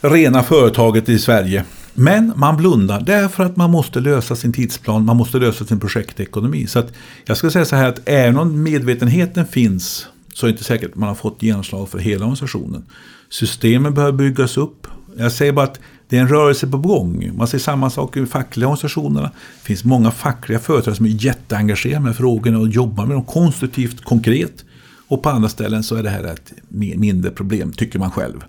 [0.00, 1.64] rena företaget i Sverige.
[1.94, 6.66] Men man blundar därför att man måste lösa sin tidsplan, man måste lösa sin projektekonomi.
[6.66, 6.92] Så att
[7.24, 10.90] jag ska säga så här att även om medvetenheten finns så är det inte säkert
[10.90, 12.84] att man har fått genomslag för hela organisationen.
[13.28, 14.86] Systemen behöver byggas upp.
[15.16, 15.80] Jag säger bara att
[16.14, 17.30] det är en rörelse på gång.
[17.36, 19.30] Man ser samma sak i fackliga organisationerna.
[19.60, 24.04] Det finns många fackliga företrädare som är jätteengagerade med frågorna och jobbar med dem konstruktivt,
[24.04, 24.64] konkret.
[25.08, 28.44] Och på andra ställen så är det här ett mindre problem, tycker man själv.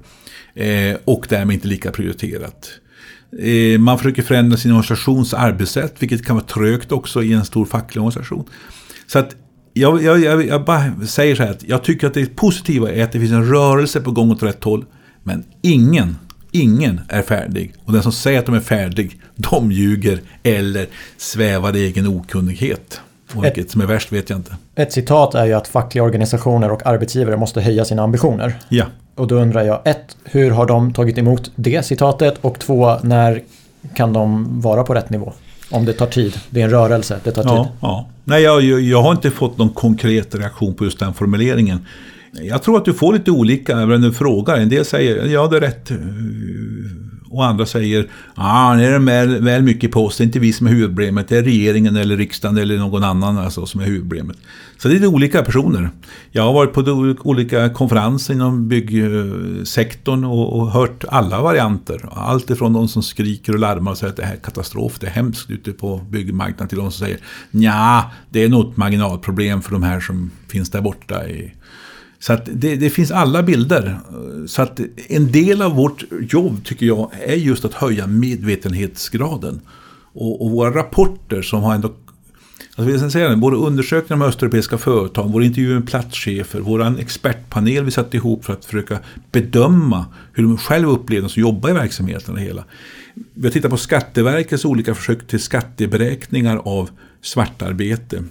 [0.55, 2.69] Eh, och därmed inte lika prioriterat.
[3.39, 7.65] Eh, man försöker förändra sin organisations arbetssätt, vilket kan vara trögt också i en stor
[7.65, 8.45] facklig organisation.
[9.07, 9.35] Så att
[9.73, 13.03] jag, jag, jag, jag bara säger så här att jag tycker att det positiva är
[13.03, 14.85] att det finns en rörelse på gång åt rätt håll.
[15.23, 16.17] Men ingen,
[16.61, 17.73] ingen är färdig.
[17.85, 20.87] Och den som säger att de är färdig, de ljuger eller
[21.17, 23.01] svävar i egen okunnighet.
[23.33, 24.55] Och vilket som är värst vet jag inte.
[24.75, 28.55] Ett citat är ju att fackliga organisationer och arbetsgivare måste höja sina ambitioner.
[28.69, 28.85] Ja.
[29.15, 32.37] Och då undrar jag, ett, hur har de tagit emot det citatet?
[32.41, 33.41] Och två, när
[33.95, 35.33] kan de vara på rätt nivå?
[35.69, 36.37] Om det tar tid.
[36.49, 37.51] Det är en rörelse, det tar tid.
[37.51, 38.07] Ja, ja.
[38.23, 41.85] Nej, jag, jag har inte fått någon konkret reaktion på just den formuleringen.
[42.41, 44.57] Jag tror att du får lite olika när du frågar.
[44.57, 45.91] En del säger ja det är rätt
[47.35, 50.53] och andra säger att ah, det är väl, väl mycket post, det är inte vi
[50.53, 54.37] som är huvudproblemet, det är regeringen eller riksdagen eller någon annan alltså, som är huvudproblemet.
[54.77, 55.89] Så det är lite olika personer.
[56.31, 56.81] Jag har varit på
[57.29, 62.09] olika konferenser inom byggsektorn och, och hört alla varianter.
[62.11, 65.07] Allt ifrån de som skriker och larmar och säger att det här är katastrof, det
[65.07, 67.19] är hemskt ute på byggmarknaden till de som säger
[67.51, 71.53] nja, det är något marginalproblem för de här som finns där borta i
[72.25, 73.99] så att det, det, finns alla bilder.
[74.47, 79.61] Så att en del av vårt jobb tycker jag är just att höja medvetenhetsgraden.
[80.13, 81.93] Och, och våra rapporter som har ändå
[82.75, 87.85] Alltså vi säga det, våra undersökningar med östeuropeiska företag, våra intervjuer med platschefer, vår expertpanel
[87.85, 88.99] vi satt ihop för att försöka
[89.31, 92.63] bedöma hur de själva upplever de som jobbar i verksamheten och hela.
[93.33, 96.89] Vi har tittat på Skatteverkets olika försök till skatteberäkningar av
[97.21, 98.23] svartarbete.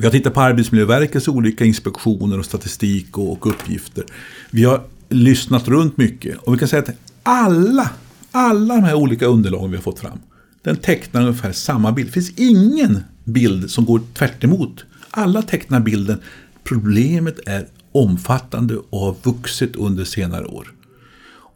[0.00, 4.04] Vi har tittat på Arbetsmiljöverkets olika inspektioner och statistik och, och uppgifter.
[4.50, 6.90] Vi har lyssnat runt mycket och vi kan säga att
[7.22, 7.90] alla,
[8.32, 10.18] alla de här olika underlagen vi har fått fram,
[10.62, 12.08] den tecknar ungefär samma bild.
[12.08, 14.84] Det finns ingen bild som går tvärt emot.
[15.10, 16.20] Alla tecknar bilden.
[16.64, 20.72] Problemet är omfattande och har vuxit under senare år.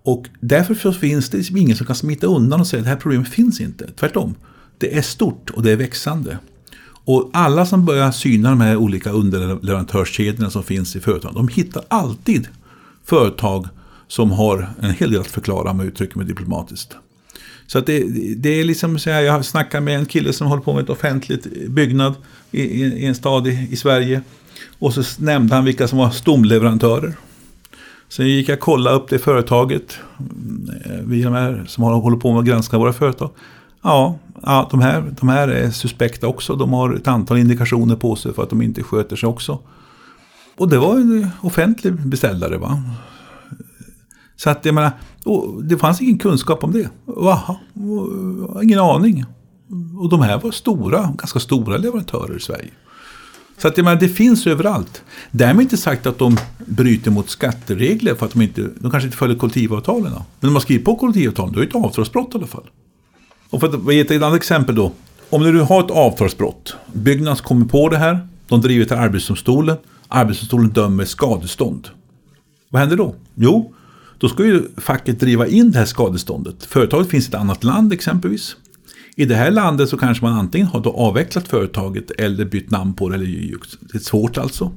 [0.05, 2.97] Och därför finns det liksom ingen som kan smita undan och säga att det här
[2.97, 3.91] problemet finns inte.
[3.93, 4.35] Tvärtom.
[4.79, 6.39] Det är stort och det är växande.
[7.05, 11.85] Och alla som börjar syna de här olika underleverantörskedjorna som finns i företagen, de hittar
[11.89, 12.49] alltid
[13.05, 13.69] företag
[14.09, 16.97] som har en hel del att förklara om jag uttrycker mig diplomatiskt.
[17.67, 18.05] Så att det,
[18.37, 20.91] det är liksom så här, jag snackar med en kille som håller på med ett
[20.91, 22.15] offentligt byggnad
[22.51, 24.23] i, i en stad i, i, Sverige.
[24.79, 27.15] Och så nämnde han vilka som var stomleverantörer.
[28.09, 29.99] Sen gick jag och kollade upp det företaget.
[30.19, 33.31] Mm, eh, vi de här som håller på med att granska våra företag.
[33.83, 36.57] Ja, ja de, här, de här är suspekta också.
[36.57, 39.59] De har ett antal indikationer på sig för att de inte sköter sig också.
[40.59, 42.59] Och det var en offentlig beställare.
[42.59, 42.83] Va?
[44.37, 44.91] Så att jag menar,
[45.63, 46.91] det fanns ingen kunskap om det.
[47.17, 47.61] Aha,
[48.63, 49.25] ingen aning.
[49.99, 52.71] Och de här var stora, ganska stora leverantörer i Sverige.
[53.59, 55.03] Så att, jag menar, det finns överallt.
[55.31, 59.17] Därmed inte sagt att de bryter mot skatteregler för att de, inte, de kanske inte
[59.17, 60.13] följer kollektivavtalen.
[60.41, 62.71] Men om man skriver på kollektivavtalen, då är det ett avtalsbrott i alla fall.
[63.53, 64.93] Och för att ge ett annat exempel då.
[65.31, 69.77] Om du har ett avtalsbrott, Byggnads kommer på det här, de driver till Arbetsdomstolen,
[70.09, 71.89] Arbetsdomstolen dömer skadestånd.
[72.69, 73.15] Vad händer då?
[73.35, 73.75] Jo,
[74.19, 76.65] då ska ju facket driva in det här skadeståndet.
[76.65, 78.57] Företaget finns i ett annat land exempelvis.
[79.17, 82.95] I det här landet så kanske man antingen har då avvecklat företaget eller bytt namn
[82.95, 83.15] på det.
[83.15, 84.73] Eller, det är svårt alltså.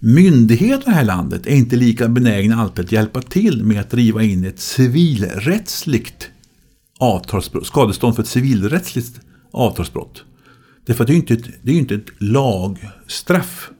[0.00, 3.90] Myndigheterna i det här landet är inte lika benägna alltid att hjälpa till med att
[3.90, 6.30] driva in ett civilrättsligt
[6.98, 9.20] avtalsbrott, skadestånd för ett civilrättsligt
[9.50, 10.24] avtalsbrott.
[10.86, 13.70] Därför att det är ju inte ett, det är inte ett lagstraff.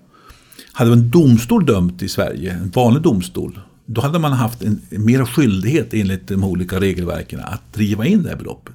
[0.73, 5.05] Hade en domstol dömt i Sverige, en vanlig domstol, då hade man haft en, en
[5.05, 8.75] mer skyldighet enligt de olika regelverken att driva in det här beloppet.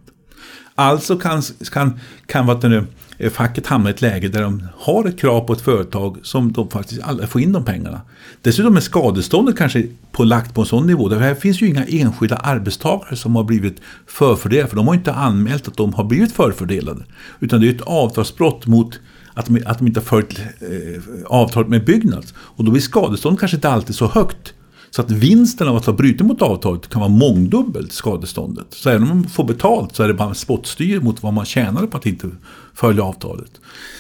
[0.76, 2.86] Alltså kan, kan, kan vad nu,
[3.20, 6.52] Eh, facket hamnar i ett läge där de har ett krav på ett företag som
[6.52, 8.02] de faktiskt aldrig får in de pengarna.
[8.42, 11.10] Dessutom är skadeståndet kanske på, lagt på en sån nivå.
[11.10, 14.70] Där här finns ju inga enskilda arbetstagare som har blivit förfördelade.
[14.70, 17.04] För de har inte anmält att de har blivit förfördelade.
[17.40, 19.00] Utan det är ett avtalsbrott mot
[19.34, 22.34] att de, att de inte har följt eh, avtalet med Byggnads.
[22.38, 24.54] Och då blir skadeståndet kanske inte alltid så högt.
[24.92, 28.68] Så att vinsten av att ha brutit mot avtalet kan vara mångdubbelt skadeståndet.
[28.70, 31.88] Så även om man får betalt så är det bara spottstyr mot vad man tjänade
[31.88, 32.30] på att inte
[32.74, 33.52] följa avtalet.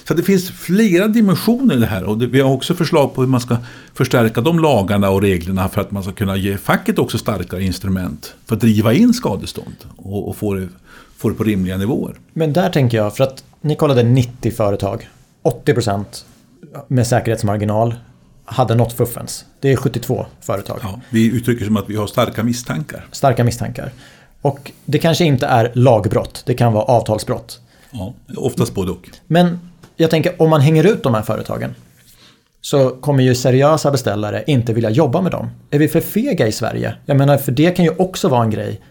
[0.07, 3.27] Så det finns flera dimensioner i det här och vi har också förslag på hur
[3.27, 3.57] man ska
[3.93, 8.33] förstärka de lagarna och reglerna för att man ska kunna ge facket också starkare instrument
[8.45, 10.67] för att driva in skadestånd och, och få, det,
[11.17, 12.15] få det på rimliga nivåer.
[12.33, 15.09] Men där tänker jag, för att ni kollade 90 företag,
[15.43, 16.03] 80%
[16.87, 17.95] med säkerhetsmarginal
[18.49, 19.45] hade nått fuffens.
[19.59, 20.79] Det är 72 företag.
[20.81, 23.05] Ja, vi uttrycker som att vi har starka misstankar.
[23.11, 23.91] Starka misstankar.
[24.41, 27.59] Och det kanske inte är lagbrott, det kan vara avtalsbrott.
[27.91, 29.09] Ja, oftast både och.
[29.27, 29.59] Men
[29.95, 31.75] jag tänker om man hänger ut de här företagen
[32.61, 35.49] så kommer ju seriösa beställare inte vilja jobba med dem.
[35.71, 36.95] Är vi för fega i Sverige?
[37.05, 38.81] Jag menar, för det kan ju också vara en grej.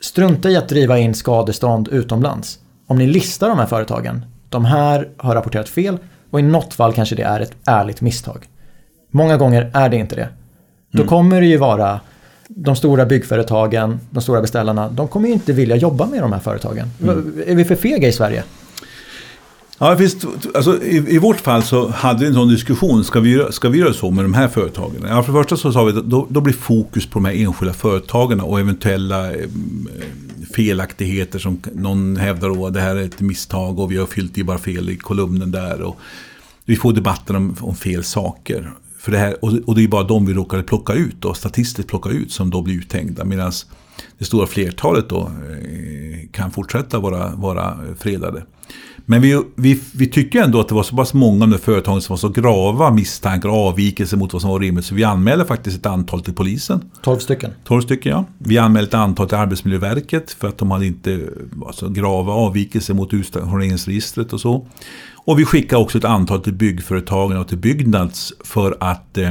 [0.00, 2.58] Strunta i att driva in skadestånd utomlands.
[2.86, 5.98] Om ni listar de här företagen, de här har rapporterat fel
[6.30, 8.46] och i något fall kanske det är ett ärligt misstag.
[9.10, 10.28] Många gånger är det inte det.
[10.90, 11.08] Då mm.
[11.08, 12.00] kommer det ju vara
[12.48, 16.40] de stora byggföretagen, de stora beställarna, de kommer ju inte vilja jobba med de här
[16.40, 16.90] företagen.
[17.02, 17.32] Mm.
[17.46, 18.44] Är vi för fega i Sverige?
[19.78, 23.04] Ja, visst, alltså, i, i, vårt fall så hade vi en sån diskussion.
[23.04, 25.06] Ska vi, ska vi göra så med de här företagen?
[25.08, 27.32] Ja, för det första så sa vi att då, då blir fokus på de här
[27.32, 29.48] enskilda företagen och eventuella eh,
[30.54, 34.44] felaktigheter som någon hävdar att det här är ett misstag och vi har fyllt i
[34.44, 35.82] bara fel i kolumnen där.
[35.82, 35.96] Och
[36.64, 38.70] vi får debatter om, om fel saker.
[38.98, 42.10] För det här, och, det är bara de vi råkade plocka ut, då, statistiskt plocka
[42.10, 43.24] ut, som då blir uthängda.
[43.24, 43.52] Medan
[44.18, 48.42] det stora flertalet då eh, kan fortsätta vara, vara fredade.
[49.10, 52.02] Men vi, vi, vi tycker ändå att det var så pass många av de företagen
[52.02, 54.84] som var så grava misstankar och avvikelser mot vad som var rimligt.
[54.84, 56.90] Så vi anmälde faktiskt ett antal till polisen.
[57.02, 57.50] 12 stycken?
[57.64, 58.24] 12 stycken ja.
[58.38, 61.20] Vi anmälde ett antal till Arbetsmiljöverket för att de hade inte
[61.66, 64.66] alltså, grava avvikelser mot utstationeringsregistret och så.
[65.14, 69.30] Och vi skickade också ett antal till byggföretagen och till Byggnads för att eh,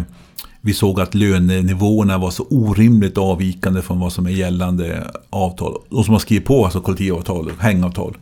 [0.61, 5.77] vi såg att lönenivåerna var så orimligt avvikande från vad som är gällande avtal.
[5.89, 8.17] Och som har skrivit på alltså kollektivavtal, hängavtal.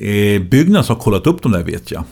[0.00, 2.04] Eh, Byggnads har kollat upp de där vet jag.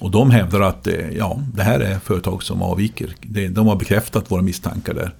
[0.00, 3.14] Och de hävdar att eh, ja, det här är företag som avviker.
[3.50, 5.14] De har bekräftat våra misstankar där.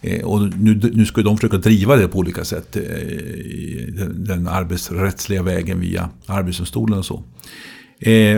[0.00, 2.76] Eh, och nu, nu ska de försöka driva det på olika sätt.
[2.76, 2.82] Eh,
[4.08, 7.22] den arbetsrättsliga vägen via Arbetsdomstolen och så.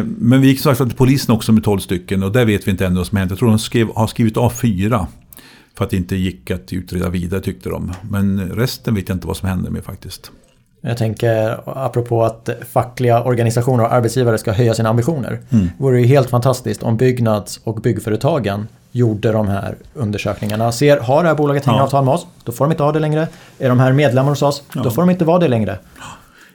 [0.04, 2.70] Men vi gick som sagt till polisen också med 12 stycken och där vet vi
[2.70, 3.30] inte ännu vad som hänt.
[3.30, 5.06] Jag tror de skrev, har skrivit av fyra.
[5.74, 7.92] För att det inte gick att utreda vidare tyckte de.
[8.10, 10.32] Men resten vet jag inte vad som hände med faktiskt.
[10.80, 15.40] Jag tänker apropå att fackliga organisationer och arbetsgivare ska höja sina ambitioner.
[15.50, 15.64] Mm.
[15.64, 20.72] Det vore ju helt fantastiskt om Byggnads och byggföretagen gjorde de här undersökningarna.
[20.72, 22.26] Ser, har det här bolaget hängavtal med oss?
[22.44, 23.28] Då får de inte ha det längre.
[23.58, 24.62] Är de här medlemmar hos oss?
[24.72, 24.82] Ja.
[24.82, 25.78] Då får de inte vara det längre.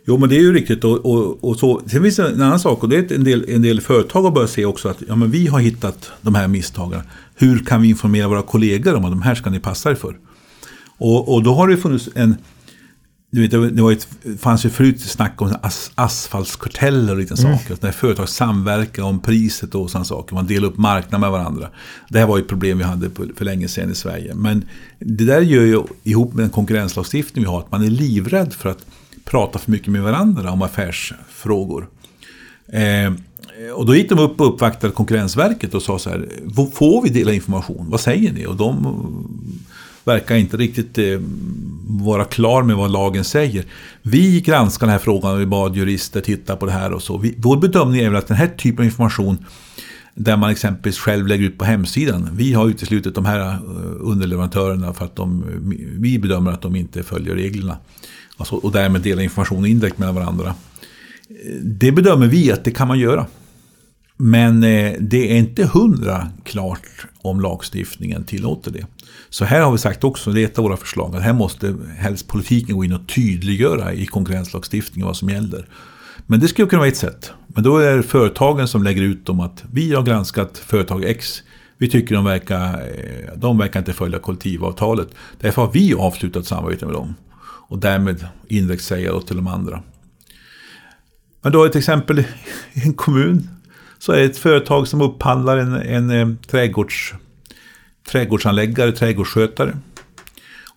[0.06, 0.84] Jo men det är ju riktigt.
[0.84, 1.82] Och, och, och, så.
[1.88, 4.32] Sen finns det en annan sak och det är en del, en del företag har
[4.32, 7.02] börjat se också att ja, men vi har hittat de här misstagen.
[7.36, 10.16] Hur kan vi informera våra kollegor om att de här ska ni passa er för?
[10.98, 12.36] Och, och då har det funnits en
[13.34, 14.08] du vet, det var ett,
[14.40, 17.58] fanns ju förut snack om as, asfaltskarteller och lite mm.
[17.58, 17.78] saker.
[17.82, 20.36] När företag samverkar om priset och sådana saker.
[20.36, 21.70] Man delar upp marknaden med varandra.
[22.10, 24.36] Det här var ett problem vi hade för länge sedan i Sverige.
[24.36, 24.66] Men
[25.00, 28.70] det där gör ju ihop med den konkurrenslagstiftning vi har att man är livrädd för
[28.70, 28.86] att
[29.26, 31.88] prata för mycket med varandra om affärsfrågor.
[32.68, 33.14] Eh,
[33.74, 36.30] och då gick de upp och uppvaktade Konkurrensverket och sa så här,
[36.74, 37.86] får vi dela information?
[37.90, 38.46] Vad säger ni?
[38.46, 38.98] Och de
[40.04, 41.06] verkar inte riktigt eh,
[41.88, 43.66] vara klar med vad lagen säger.
[44.02, 47.18] Vi granskar den här frågan och vi bad jurister titta på det här och så.
[47.18, 49.38] Vi, vår bedömning är väl att den här typen av information
[50.16, 52.30] Där man exempelvis själv lägger ut på hemsidan.
[52.34, 53.58] Vi har uteslutit de här eh,
[54.00, 55.46] underleverantörerna för att de,
[56.00, 57.78] vi bedömer att de inte följer reglerna.
[58.38, 60.48] Alltså, och därmed delar information indirekt mellan varandra.
[61.30, 63.26] Eh, det bedömer vi att det kan man göra.
[64.18, 68.86] Men eh, det är inte hundra klart om lagstiftningen tillåter det.
[69.30, 71.76] Så här har vi sagt också, det är ett av våra förslag, att här måste
[71.98, 75.68] helst politiken gå in och tydliggöra i konkurrenslagstiftningen vad som gäller.
[76.26, 77.32] Men det skulle kunna vara ett sätt.
[77.48, 81.44] Men då är det företagen som lägger ut dem att vi har granskat företag X.
[81.78, 85.08] Vi tycker de verkar, eh, de verkar inte följa kollektivavtalet.
[85.40, 87.16] Därför har vi avslutat samarbetet med dem.
[87.68, 89.84] Och därmed indirekt säga till de andra.
[91.42, 92.20] Men då ett exempel
[92.74, 93.50] i en kommun.
[94.00, 97.14] Så är det ett företag som upphandlar en, en, en trädgårds,
[98.10, 99.78] trädgårdsanläggare, trädgårdsskötare.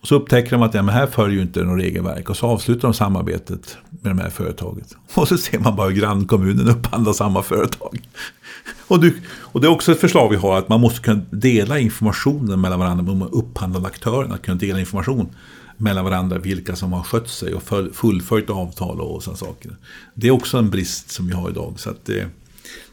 [0.01, 2.29] Och så upptäcker de att ja, men här följer ju inte något regelverk.
[2.29, 4.95] Och så avslutar de samarbetet med det här företaget.
[5.13, 8.07] Och så ser man bara hur grannkommunen upphandlar samma företag.
[8.87, 11.79] Och, du, och det är också ett förslag vi har att man måste kunna dela
[11.79, 13.03] informationen mellan varandra.
[13.03, 15.29] De upphandlande aktörerna Att kunna dela information
[15.77, 17.63] mellan varandra vilka som har skött sig och
[17.93, 19.77] fullföljt avtal och sådana saker.
[20.13, 21.73] Det är också en brist som vi har idag.
[21.77, 22.27] Så att det,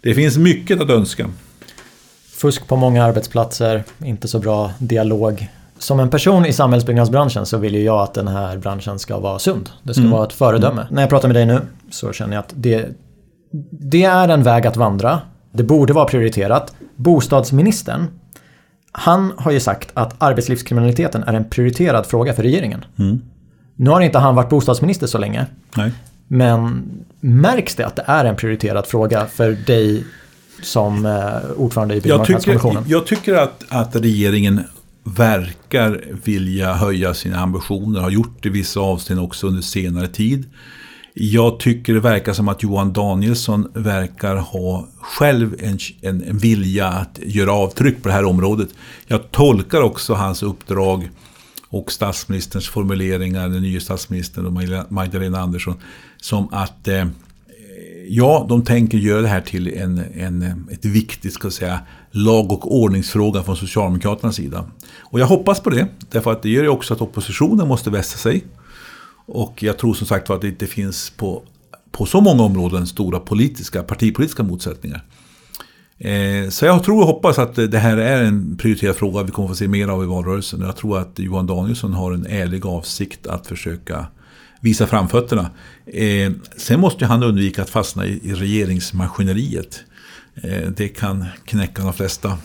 [0.01, 1.31] det finns mycket att önska.
[2.37, 5.49] Fusk på många arbetsplatser, inte så bra dialog.
[5.79, 9.39] Som en person i samhällsbyggnadsbranschen så vill ju jag att den här branschen ska vara
[9.39, 9.71] sund.
[9.83, 10.13] Det ska mm.
[10.13, 10.81] vara ett föredöme.
[10.81, 10.95] Mm.
[10.95, 11.61] När jag pratar med dig nu
[11.91, 12.87] så känner jag att det,
[13.71, 15.21] det är en väg att vandra.
[15.53, 16.75] Det borde vara prioriterat.
[16.97, 18.07] Bostadsministern
[18.97, 22.85] han har ju sagt att arbetslivskriminaliteten är en prioriterad fråga för regeringen.
[22.99, 23.21] Mm.
[23.77, 25.47] Nu har inte han varit bostadsminister så länge.
[25.77, 25.93] Nej.
[26.29, 26.83] Men
[27.21, 30.05] märks det att det är en prioriterad fråga för dig
[30.63, 32.85] som eh, ordförande i Byggmarknadskommissionen?
[32.87, 34.61] Jag tycker, jag tycker att, att regeringen
[35.05, 40.45] verkar vilja höja sina ambitioner, har gjort det i vissa avseenden också under senare tid.
[41.17, 46.89] Jag tycker det verkar som att Johan Danielsson verkar ha själv en, en, en, vilja
[46.89, 48.69] att göra avtryck på det här området.
[49.07, 51.11] Jag tolkar också hans uppdrag
[51.69, 54.53] och statsministerns formuleringar, den nya statsministern och
[54.93, 55.75] Magdalena Andersson,
[56.17, 57.05] som att eh,
[58.09, 61.81] ja, de tänker göra det här till en, en, ett viktigt ska säga,
[62.11, 64.65] lag och ordningsfråga från Socialdemokraternas sida.
[65.01, 68.19] Och jag hoppas på det, därför att det gör ju också att oppositionen måste vässa
[68.19, 68.45] sig.
[69.27, 71.43] Och jag tror som sagt att det inte finns på,
[71.91, 75.05] på så många områden stora politiska, partipolitiska motsättningar.
[75.99, 79.49] Eh, så jag tror och hoppas att det här är en prioriterad fråga vi kommer
[79.49, 80.61] få se mer av i valrörelsen.
[80.61, 84.07] Jag tror att Johan Danielsson har en ärlig avsikt att försöka
[84.65, 85.51] visa framfötterna.
[85.87, 89.81] Eh, sen måste han undvika att fastna i, i regeringsmaskineriet.
[90.43, 92.39] Eh, det kan knäcka de flesta.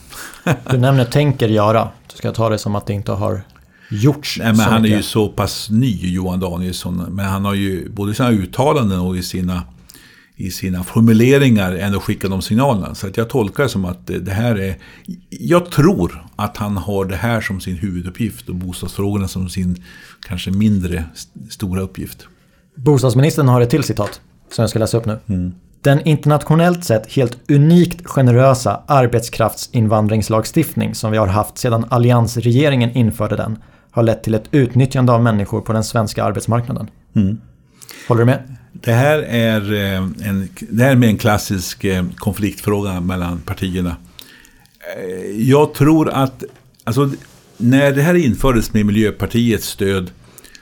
[0.72, 1.90] du nämner tänker göra.
[2.12, 3.42] Du ska ta det som att det inte har
[3.90, 4.38] gjorts.
[4.40, 6.98] Nej, men han är ju så pass ny, Johan Danielsson.
[6.98, 9.64] Men han har ju både i sina uttalanden och i sina,
[10.40, 12.96] i sina formuleringar ändå skickat de signalerna.
[12.96, 14.78] Så att jag tolkar det som att det här är...
[15.30, 19.84] Jag tror att han har det här som sin huvuduppgift och bostadsfrågorna som sin
[20.28, 21.04] kanske mindre
[21.50, 22.28] stora uppgift.
[22.76, 24.22] Bostadsministern har ett till citat
[24.52, 25.20] som jag ska läsa upp nu.
[25.28, 25.52] Mm.
[25.82, 33.58] Den internationellt sett helt unikt generösa arbetskraftsinvandringslagstiftning som vi har haft sedan alliansregeringen införde den
[33.92, 36.90] har lett till ett utnyttjande av människor på den svenska arbetsmarknaden.
[37.16, 37.42] Mm.
[38.08, 38.59] Håller du med?
[38.74, 39.98] Det här är eh,
[40.30, 43.96] en, det här är en klassisk eh, konfliktfråga mellan partierna.
[44.98, 46.44] Eh, jag tror att
[46.84, 47.12] alltså,
[47.58, 50.12] när det här infördes med Miljöpartiets stöd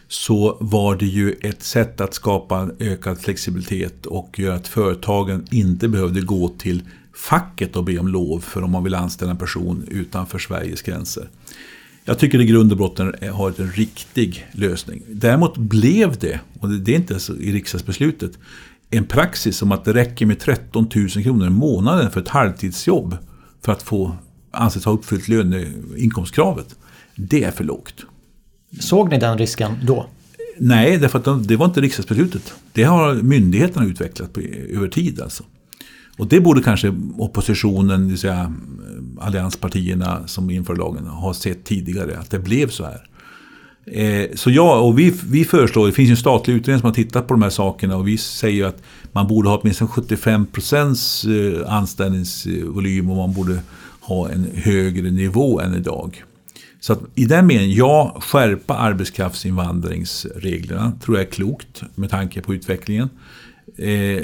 [0.07, 5.87] så var det ju ett sätt att skapa ökad flexibilitet och göra att företagen inte
[5.87, 6.81] behövde gå till
[7.15, 11.29] facket och be om lov för om man vill anställa en person utanför Sveriges gränser.
[12.09, 15.01] Jag tycker i grund och botten har en riktig lösning.
[15.07, 18.31] Däremot blev det, och det är inte så i riksdagsbeslutet,
[18.89, 23.17] en praxis om att det räcker med 13 000 kronor i månaden för ett halvtidsjobb
[23.61, 24.15] för att få
[24.51, 26.75] anses ha uppfyllt löneinkomstkravet.
[27.15, 28.05] Det är för lågt.
[28.79, 30.07] Såg ni den risken då?
[30.57, 32.53] Nej, därför att det var inte riksdagsbeslutet.
[32.73, 35.21] Det har myndigheterna utvecklat på, över tid.
[35.21, 35.43] Alltså.
[36.17, 41.63] Och det borde kanske oppositionen, det vill säga eh, allianspartierna som inför lagen, ha sett
[41.63, 42.17] tidigare.
[42.17, 43.07] Att det blev så här.
[43.91, 46.93] Eh, så ja, och vi, vi föreslår, det finns ju en statlig utredning som har
[46.93, 51.25] tittat på de här sakerna och vi säger att man borde ha åtminstone 75 procents
[51.25, 53.59] eh, anställningsvolym och man borde
[54.01, 56.23] ha en högre nivå än idag.
[56.79, 62.53] Så att i den meningen, ja, skärpa arbetskraftsinvandringsreglerna tror jag är klokt med tanke på
[62.53, 63.09] utvecklingen.
[63.77, 64.23] Eh,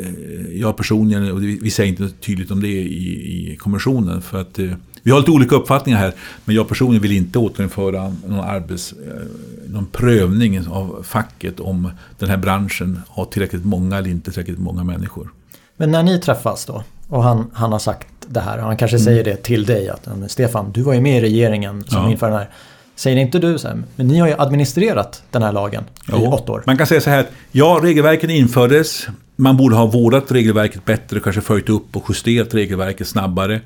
[0.59, 4.71] jag personligen, och vi säger inte tydligt om det i, i kommissionen för att eh,
[5.03, 6.13] vi har lite olika uppfattningar här,
[6.45, 12.29] men jag personligen vill inte återinföra någon, arbets, eh, någon prövning av facket om den
[12.29, 15.29] här branschen har tillräckligt många eller inte tillräckligt många människor.
[15.77, 18.57] Men när ni träffas då och han, han har sagt det här.
[18.57, 19.05] Han kanske mm.
[19.05, 22.11] säger det till dig att Stefan, du var ju med i regeringen som ja.
[22.11, 22.49] införde den här.
[22.95, 26.23] Säger inte du så här, men ni har ju administrerat den här lagen jo.
[26.23, 26.63] i åtta år.
[26.65, 29.07] Man kan säga så här, ja regelverken infördes,
[29.43, 33.61] man borde ha vårdat regelverket bättre, kanske följt upp och justerat regelverket snabbare.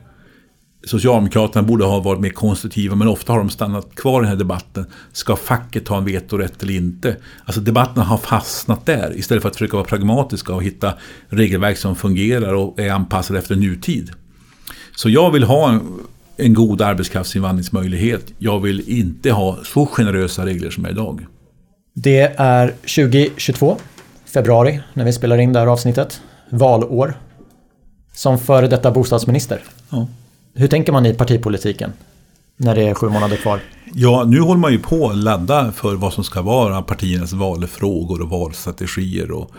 [0.86, 4.36] Socialdemokraterna borde ha varit mer konstruktiva men ofta har de stannat kvar i den här
[4.36, 4.86] debatten.
[5.12, 7.16] Ska facket ha en vetorätt eller inte?
[7.46, 10.94] Alltså debatten har fastnat där istället för att försöka vara pragmatiska och hitta
[11.28, 14.12] regelverk som fungerar och är anpassade efter nutid.
[14.96, 15.82] Så jag vill ha en,
[16.38, 18.34] en god arbetskraftsinvandringsmöjlighet.
[18.38, 21.26] Jag vill inte ha så generösa regler som är idag.
[21.96, 23.78] Det är 2022,
[24.34, 26.22] februari, när vi spelar in det här avsnittet.
[26.50, 27.14] Valår.
[28.14, 29.62] Som före detta bostadsminister.
[29.90, 30.08] Ja.
[30.54, 31.94] Hur tänker man i partipolitiken?
[32.58, 33.60] När det är sju månader kvar.
[33.94, 38.22] Ja, nu håller man ju på att ladda för vad som ska vara partiernas valfrågor
[38.22, 39.32] och valstrategier.
[39.32, 39.52] Och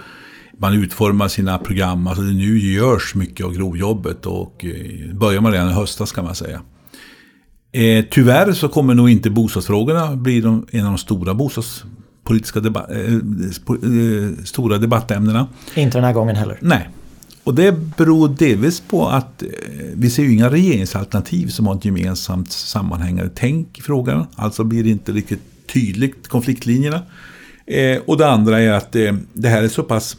[0.59, 2.07] man utformar sina program.
[2.07, 6.25] Alltså det nu görs mycket av grovjobbet och eh, börjar man redan i höstas kan
[6.25, 6.61] man säga.
[7.73, 11.98] Eh, tyvärr så kommer nog inte bostadsfrågorna bli de, en av de stora bostadspolitiska
[12.55, 15.49] deba eh, eh, stora debattämnena.
[15.75, 16.59] Inte den här gången heller.
[16.61, 16.89] Nej,
[17.49, 19.49] och det beror delvis på att eh,
[19.95, 24.27] vi ser ju inga regeringsalternativ som har ett gemensamt sammanhängande tänk i frågan.
[24.35, 27.03] Alltså blir det inte riktigt tydligt konfliktlinjerna.
[27.67, 30.17] Eh, och det andra är att eh, det här är så pass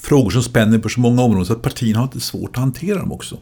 [0.00, 2.98] frågor som spänner på så många områden så att partierna har inte svårt att hantera
[2.98, 3.38] dem också.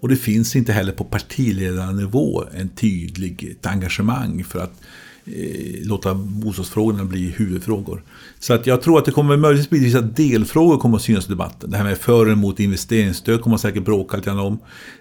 [0.00, 4.80] Och det finns inte heller på partiledarnivå en tydlig engagemang för att
[5.24, 8.02] Eh, låta bostadsfrågorna bli huvudfrågor.
[8.38, 11.28] Så att jag tror att det kommer möjligtvis bli vissa delfrågor kommer att synas i
[11.28, 11.70] debatten.
[11.70, 14.58] Det här med för och emot investeringsstöd kommer man säkert bråka lite om.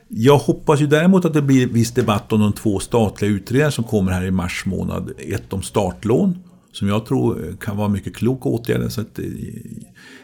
[0.07, 3.83] Jag hoppas ju däremot att det blir viss debatt om de två statliga utredningar som
[3.83, 5.11] kommer här i mars månad.
[5.17, 6.37] Ett om startlån,
[6.71, 8.91] som jag tror eh, kan vara mycket klok åtgärd.
[8.91, 9.25] Så att, eh,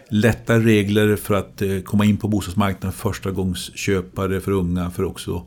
[0.10, 5.46] lätta regler för att eh, komma in på bostadsmarknaden, förstagångsköpare för unga, för också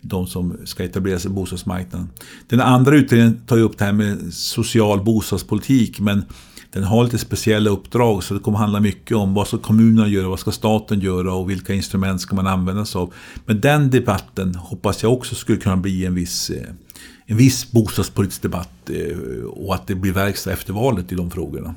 [0.00, 2.08] de som ska etablera sig på bostadsmarknaden.
[2.48, 6.24] Den andra utredningen tar upp det här med social bostadspolitik men
[6.72, 10.28] den har lite speciella uppdrag så det kommer handla mycket om vad ska kommunerna göra,
[10.28, 13.14] vad ska staten göra och vilka instrument ska man använda sig av.
[13.44, 16.68] Men den debatten hoppas jag också skulle kunna bli en viss, eh,
[17.26, 21.74] en viss bostadspolitisk debatt eh, och att det blir verkstad efter valet i de frågorna.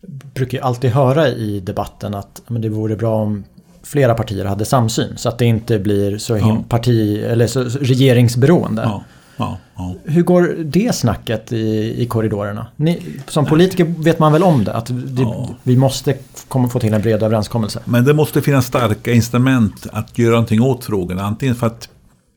[0.00, 3.44] Jag brukar alltid höra i debatten att men det vore bra om
[3.88, 5.16] flera partier hade samsyn.
[5.16, 6.64] Så att det inte blir så ja.
[6.68, 8.82] parti eller så, regeringsberoende.
[8.82, 9.04] Ja.
[9.36, 9.94] Ja, ja.
[10.04, 12.66] Hur går det snacket i, i korridorerna?
[12.76, 14.72] Ni, som politiker vet man väl om det?
[14.72, 15.48] Att det, ja.
[15.62, 16.16] vi måste
[16.48, 17.80] komma, få till en bred överenskommelse.
[17.84, 21.22] Men det måste finnas starka instrument att göra någonting åt frågorna.
[21.22, 21.88] Antingen för att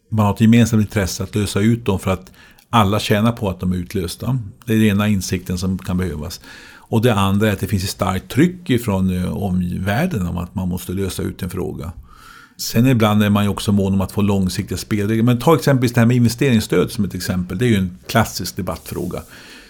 [0.10, 2.32] man har ett gemensamt intresse att lösa ut dem för att
[2.70, 4.40] alla tjänar på att de är utlösta.
[4.66, 6.42] Det är den ena insikten som kan behövas.
[6.92, 10.56] Och det andra är att det finns ett starkt tryck från eh, omvärlden om att
[10.56, 11.92] man måste lösa ut en fråga.
[12.58, 15.24] Sen ibland är man ju också mån om att få långsiktiga spelregler.
[15.24, 17.58] Men ta exempelvis det här med investeringsstöd som ett exempel.
[17.58, 19.22] Det är ju en klassisk debattfråga.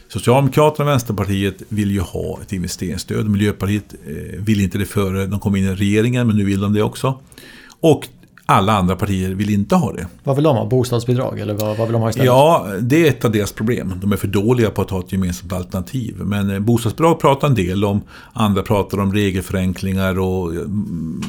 [0.07, 3.29] Socialdemokraterna och Vänsterpartiet vill ju ha ett investeringsstöd.
[3.29, 6.73] Miljöpartiet eh, vill inte det före de kom in i regeringen, men nu vill de
[6.73, 7.19] det också.
[7.79, 8.07] Och
[8.51, 10.07] alla andra partier vill inte ha det.
[10.23, 10.65] Vad vill de ha?
[10.65, 11.39] Bostadsbidrag?
[11.39, 12.25] Eller vad, vad vill de ha istället?
[12.25, 13.93] Ja, det är ett av deras problem.
[14.01, 16.15] De är för dåliga på att ha ett gemensamt alternativ.
[16.17, 18.01] Men eh, bostadsbidrag pratar en del om.
[18.33, 20.45] Andra pratar om regelförenklingar och,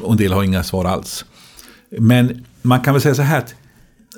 [0.03, 1.25] och en del har inga svar alls.
[1.99, 3.55] Men man kan väl säga så här att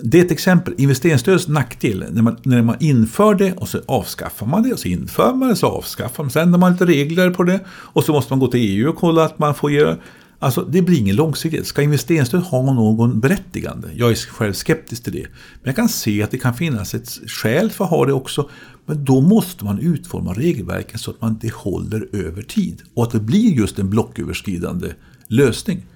[0.03, 0.75] det är ett exempel.
[0.79, 4.89] Investeringsstödets nackdel, när man, när man inför det och så avskaffar man det och så
[4.89, 6.31] inför man det och så avskaffar man.
[6.31, 8.97] Sen ändrar man lite regler på det och så måste man gå till EU och
[8.97, 9.97] kolla att man får göra
[10.45, 11.67] Alltså det blir ingen långsiktighet.
[11.67, 13.89] Ska investeringsstöd ha någon berättigande?
[13.95, 15.27] Jag är själv skeptisk till det.
[15.29, 18.51] Men jag kan se att det kan finnas ett skäl för att ha det också.
[18.87, 22.83] Men då måste man utforma regelverken så att man det håller över tid.
[22.95, 24.89] Och att det blir just en blocköverskridande
[25.29, 25.87] lösning.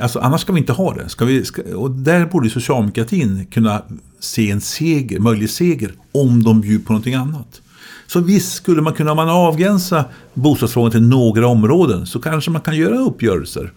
[0.00, 1.08] Alltså annars ska vi inte ha det.
[1.08, 3.82] Ska vi, ska, och där borde socialdemokratin kunna
[4.20, 7.62] se en seger, möjlig seger om de bjuder på någonting annat.
[8.06, 12.60] Så visst skulle man kunna, om man avgränsa bostadsfrågan till några områden så kanske man
[12.62, 13.72] kan göra uppgörelser.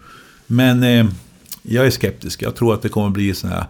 [0.46, 1.06] Men eh,
[1.62, 2.42] jag är skeptisk.
[2.42, 3.66] Jag tror att det kommer bli sådana här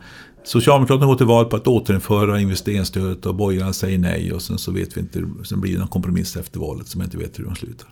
[0.46, 4.72] Socialdemokraterna går till val på att återinföra investeringsstödet och borgarna säger nej och sen så
[4.72, 7.44] vet vi inte, sen blir det någon kompromiss efter valet som jag inte vet hur
[7.44, 7.88] de slutar.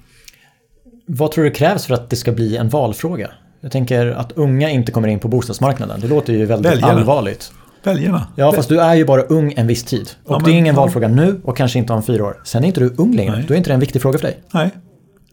[1.06, 3.30] Vad tror du krävs för att det ska bli en valfråga?
[3.60, 6.00] Jag tänker att unga inte kommer in på bostadsmarknaden.
[6.00, 6.92] Det låter ju väldigt Väljarna.
[6.92, 7.52] allvarligt.
[7.82, 8.26] Väljarna.
[8.36, 10.10] Ja, fast du är ju bara ung en viss tid.
[10.24, 10.80] Och ja, det är ingen ja.
[10.80, 12.40] valfråga nu och kanske inte om fyra år.
[12.44, 13.36] Sen är inte du ung längre.
[13.36, 13.44] Nej.
[13.48, 14.42] Då är inte det en viktig fråga för dig.
[14.50, 14.70] Nej.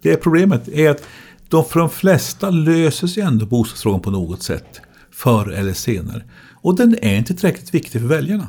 [0.01, 0.67] Det är problemet.
[0.67, 1.03] är att
[1.51, 4.81] de, för de flesta löser sig ändå bostadsfrågan på något sätt.
[5.11, 6.23] Förr eller senare.
[6.51, 8.47] Och den är inte tillräckligt viktig för väljarna.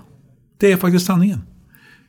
[0.58, 1.40] Det är faktiskt sanningen.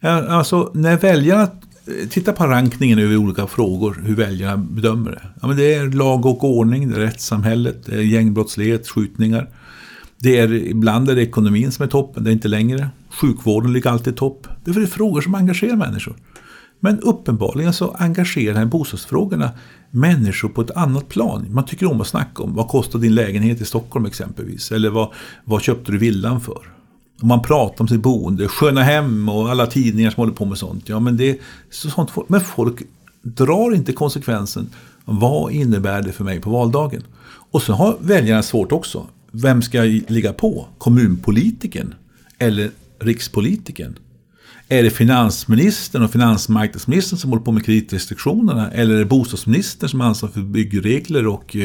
[0.02, 5.22] Alltså när väljarna eh, tittar på rankningen över olika frågor, hur väljarna bedömer det.
[5.42, 9.50] Ja, men det är lag och ordning, det är rättssamhället, det är gängbrottslighet, skjutningar.
[10.18, 12.90] Det är, ibland är det ekonomin som är toppen, det är inte längre.
[13.10, 14.48] Sjukvården ligger alltid i topp.
[14.66, 16.16] Det är frågor som engagerar människor.
[16.86, 19.52] Men uppenbarligen så engagerar bostadsfrågorna
[19.92, 21.46] människor på ett annat plan.
[21.50, 24.72] Man tycker om att snacka om vad kostar din lägenhet i Stockholm exempelvis.
[24.72, 25.10] Eller vad,
[25.44, 26.60] vad köpte du villan för?
[27.22, 30.58] Och man pratar om sitt boende, sköna hem och alla tidningar som håller på med
[30.58, 30.90] sånt.
[30.90, 32.82] Ja, men, det, sånt men folk
[33.22, 34.70] drar inte konsekvensen.
[35.06, 37.04] Vad innebär det för mig på valdagen?
[37.52, 39.08] Och så har väljarna svårt också.
[39.32, 40.68] Vem ska jag ligga på?
[40.78, 41.94] Kommunpolitiken
[42.38, 43.96] eller rikspolitiken?
[44.70, 48.72] Är det finansministern och finansmarknadsministern som håller på med kreditrestriktionerna?
[48.72, 51.56] Eller är det bostadsministern som ansvarar för byggregler och,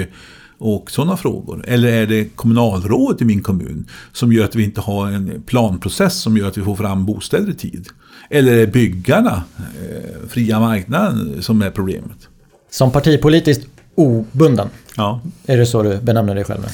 [0.58, 1.64] och sådana frågor?
[1.68, 6.20] Eller är det kommunalrådet i min kommun som gör att vi inte har en planprocess
[6.20, 7.88] som gör att vi får fram bostäder i tid?
[8.30, 12.28] Eller är det byggarna, eh, fria marknaden, som är problemet?
[12.70, 14.68] Som partipolitiskt obunden?
[14.96, 15.20] Ja.
[15.46, 16.66] Är det så du benämner dig själv?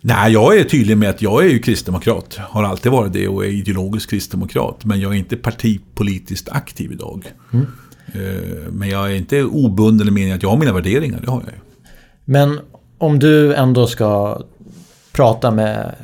[0.00, 2.38] Nej, jag är tydlig med att jag är ju kristdemokrat.
[2.38, 4.84] Har alltid varit det och är ideologisk kristdemokrat.
[4.84, 7.32] Men jag är inte partipolitiskt aktiv idag.
[7.52, 7.66] Mm.
[8.06, 11.40] Eh, men jag är inte obunden i meningen att jag har mina värderingar, det har
[11.40, 11.58] jag ju.
[12.24, 12.60] Men
[12.98, 14.42] om du ändå ska
[15.12, 15.94] prata med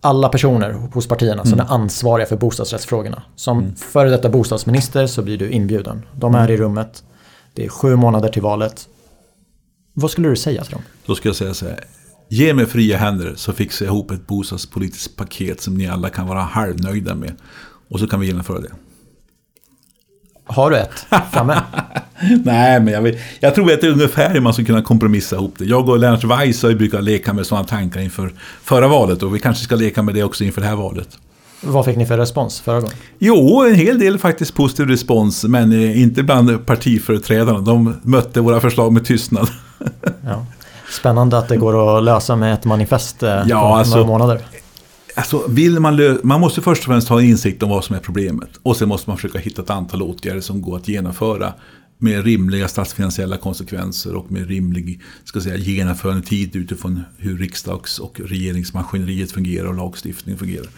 [0.00, 1.66] alla personer hos partierna som mm.
[1.66, 3.22] är ansvariga för bostadsrättsfrågorna.
[3.36, 3.76] Som mm.
[3.76, 6.02] före detta bostadsminister så blir du inbjuden.
[6.14, 6.66] De är i mm.
[6.66, 7.04] rummet.
[7.54, 8.88] Det är sju månader till valet.
[9.94, 10.82] Vad skulle du säga till dem?
[11.06, 11.84] Då ska jag säga så här.
[12.28, 16.26] Ge mig fria händer så fixar jag ihop ett bostadspolitiskt paket som ni alla kan
[16.26, 17.32] vara halvnöjda med.
[17.88, 18.70] Och så kan vi genomföra det.
[20.44, 21.62] Har du ett framme?
[22.44, 25.36] Nej, men jag, vet, jag tror att det är ungefär hur man ska kunna kompromissa
[25.36, 25.64] ihop det.
[25.64, 29.38] Jag och Lennart Weiss har brukat leka med sådana tankar inför förra valet och vi
[29.38, 31.18] kanske ska leka med det också inför det här valet.
[31.60, 32.96] Vad fick ni för respons förra gången?
[33.18, 37.58] Jo, en hel del faktiskt positiv respons, men eh, inte bland partiföreträdarna.
[37.58, 39.48] De mötte våra förslag med tystnad.
[40.24, 40.46] Ja.
[40.90, 44.40] Spännande att det går att lösa med ett manifest eh, ja, på alltså, några månader.
[45.14, 48.50] Alltså, vill man, man måste först och främst ha insikt om vad som är problemet.
[48.62, 51.52] Och sen måste man försöka hitta ett antal åtgärder som går att genomföra
[51.98, 59.32] med rimliga statsfinansiella konsekvenser och med rimlig ska säga, genomförandetid utifrån hur riksdags och regeringsmaskineriet
[59.32, 60.68] fungerar och lagstiftningen fungerar.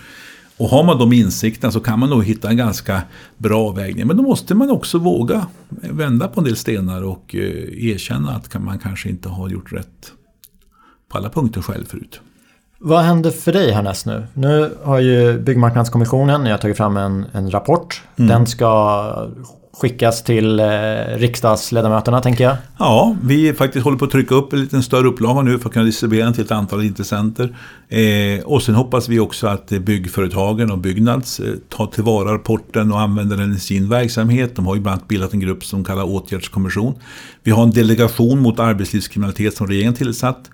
[0.60, 3.02] Och har man de insikterna så kan man nog hitta en ganska
[3.38, 4.06] bra avvägning.
[4.06, 8.62] Men då måste man också våga vända på en del stenar och eh, erkänna att
[8.62, 10.12] man kanske inte har gjort rätt
[11.08, 12.20] på alla punkter själv förut.
[12.82, 14.26] Vad händer för dig härnäst nu?
[14.34, 18.02] Nu har ju Byggmarknadskommissionen, jag har tagit fram en, en rapport.
[18.16, 18.28] Mm.
[18.28, 19.28] Den ska
[19.80, 20.66] skickas till eh,
[21.16, 22.56] riksdagsledamöterna tänker jag.
[22.78, 25.72] Ja, vi faktiskt håller på att trycka upp en liten större upplaga nu för att
[25.72, 27.56] kunna distribuera den till ett antal intressenter.
[27.88, 33.00] Eh, och sen hoppas vi också att byggföretagen och Byggnads eh, tar tillvara rapporten och
[33.00, 34.56] använder den i sin verksamhet.
[34.56, 36.94] De har ju bland annat bildat en grupp som kallas åtgärdskommission.
[37.42, 40.50] Vi har en delegation mot arbetslivskriminalitet som regeringen tillsatt.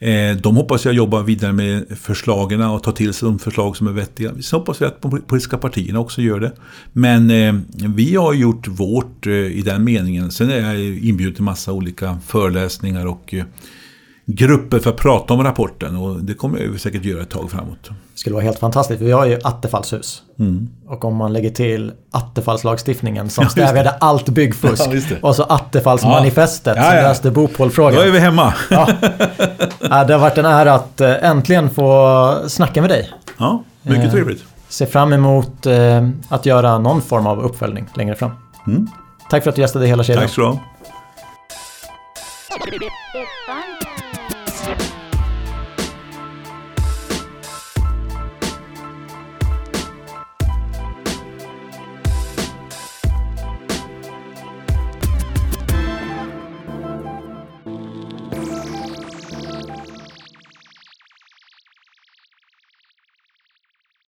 [0.00, 3.86] Eh, de hoppas jag jobbar vidare med förslagen och tar till sig de förslag som
[3.86, 4.42] är vettiga.
[4.42, 6.52] Sen hoppas vi att de politiska partierna också gör det.
[6.92, 7.54] Men eh,
[7.88, 10.30] vi har gjort vårt eh, i den meningen.
[10.30, 13.34] Sen är jag inbjuden till massa olika föreläsningar och
[14.26, 17.90] grupper för att prata om rapporten och det kommer jag säkert göra ett tag framåt.
[18.18, 19.00] Det skulle vara helt fantastiskt.
[19.00, 20.22] Vi har ju Attefallshus.
[20.38, 20.68] Mm.
[20.86, 24.82] Och om man lägger till Attefallslagstiftningen som ja, stävjade allt byggfusk.
[25.10, 26.82] Ja, och så Attefallsmanifestet ja.
[26.82, 27.94] som löste Bopolfrågan.
[27.94, 28.54] Då är vi hemma.
[28.70, 28.88] ja.
[30.04, 33.10] Det har varit en ära att eh, äntligen få snacka med dig.
[33.36, 34.44] Ja, mycket eh, trevligt.
[34.68, 38.30] Ser fram emot eh, att göra någon form av uppföljning längre fram.
[38.66, 38.88] Mm.
[39.30, 40.22] Tack för att du gästade hela kedjan.
[40.22, 40.58] Tack så du ha.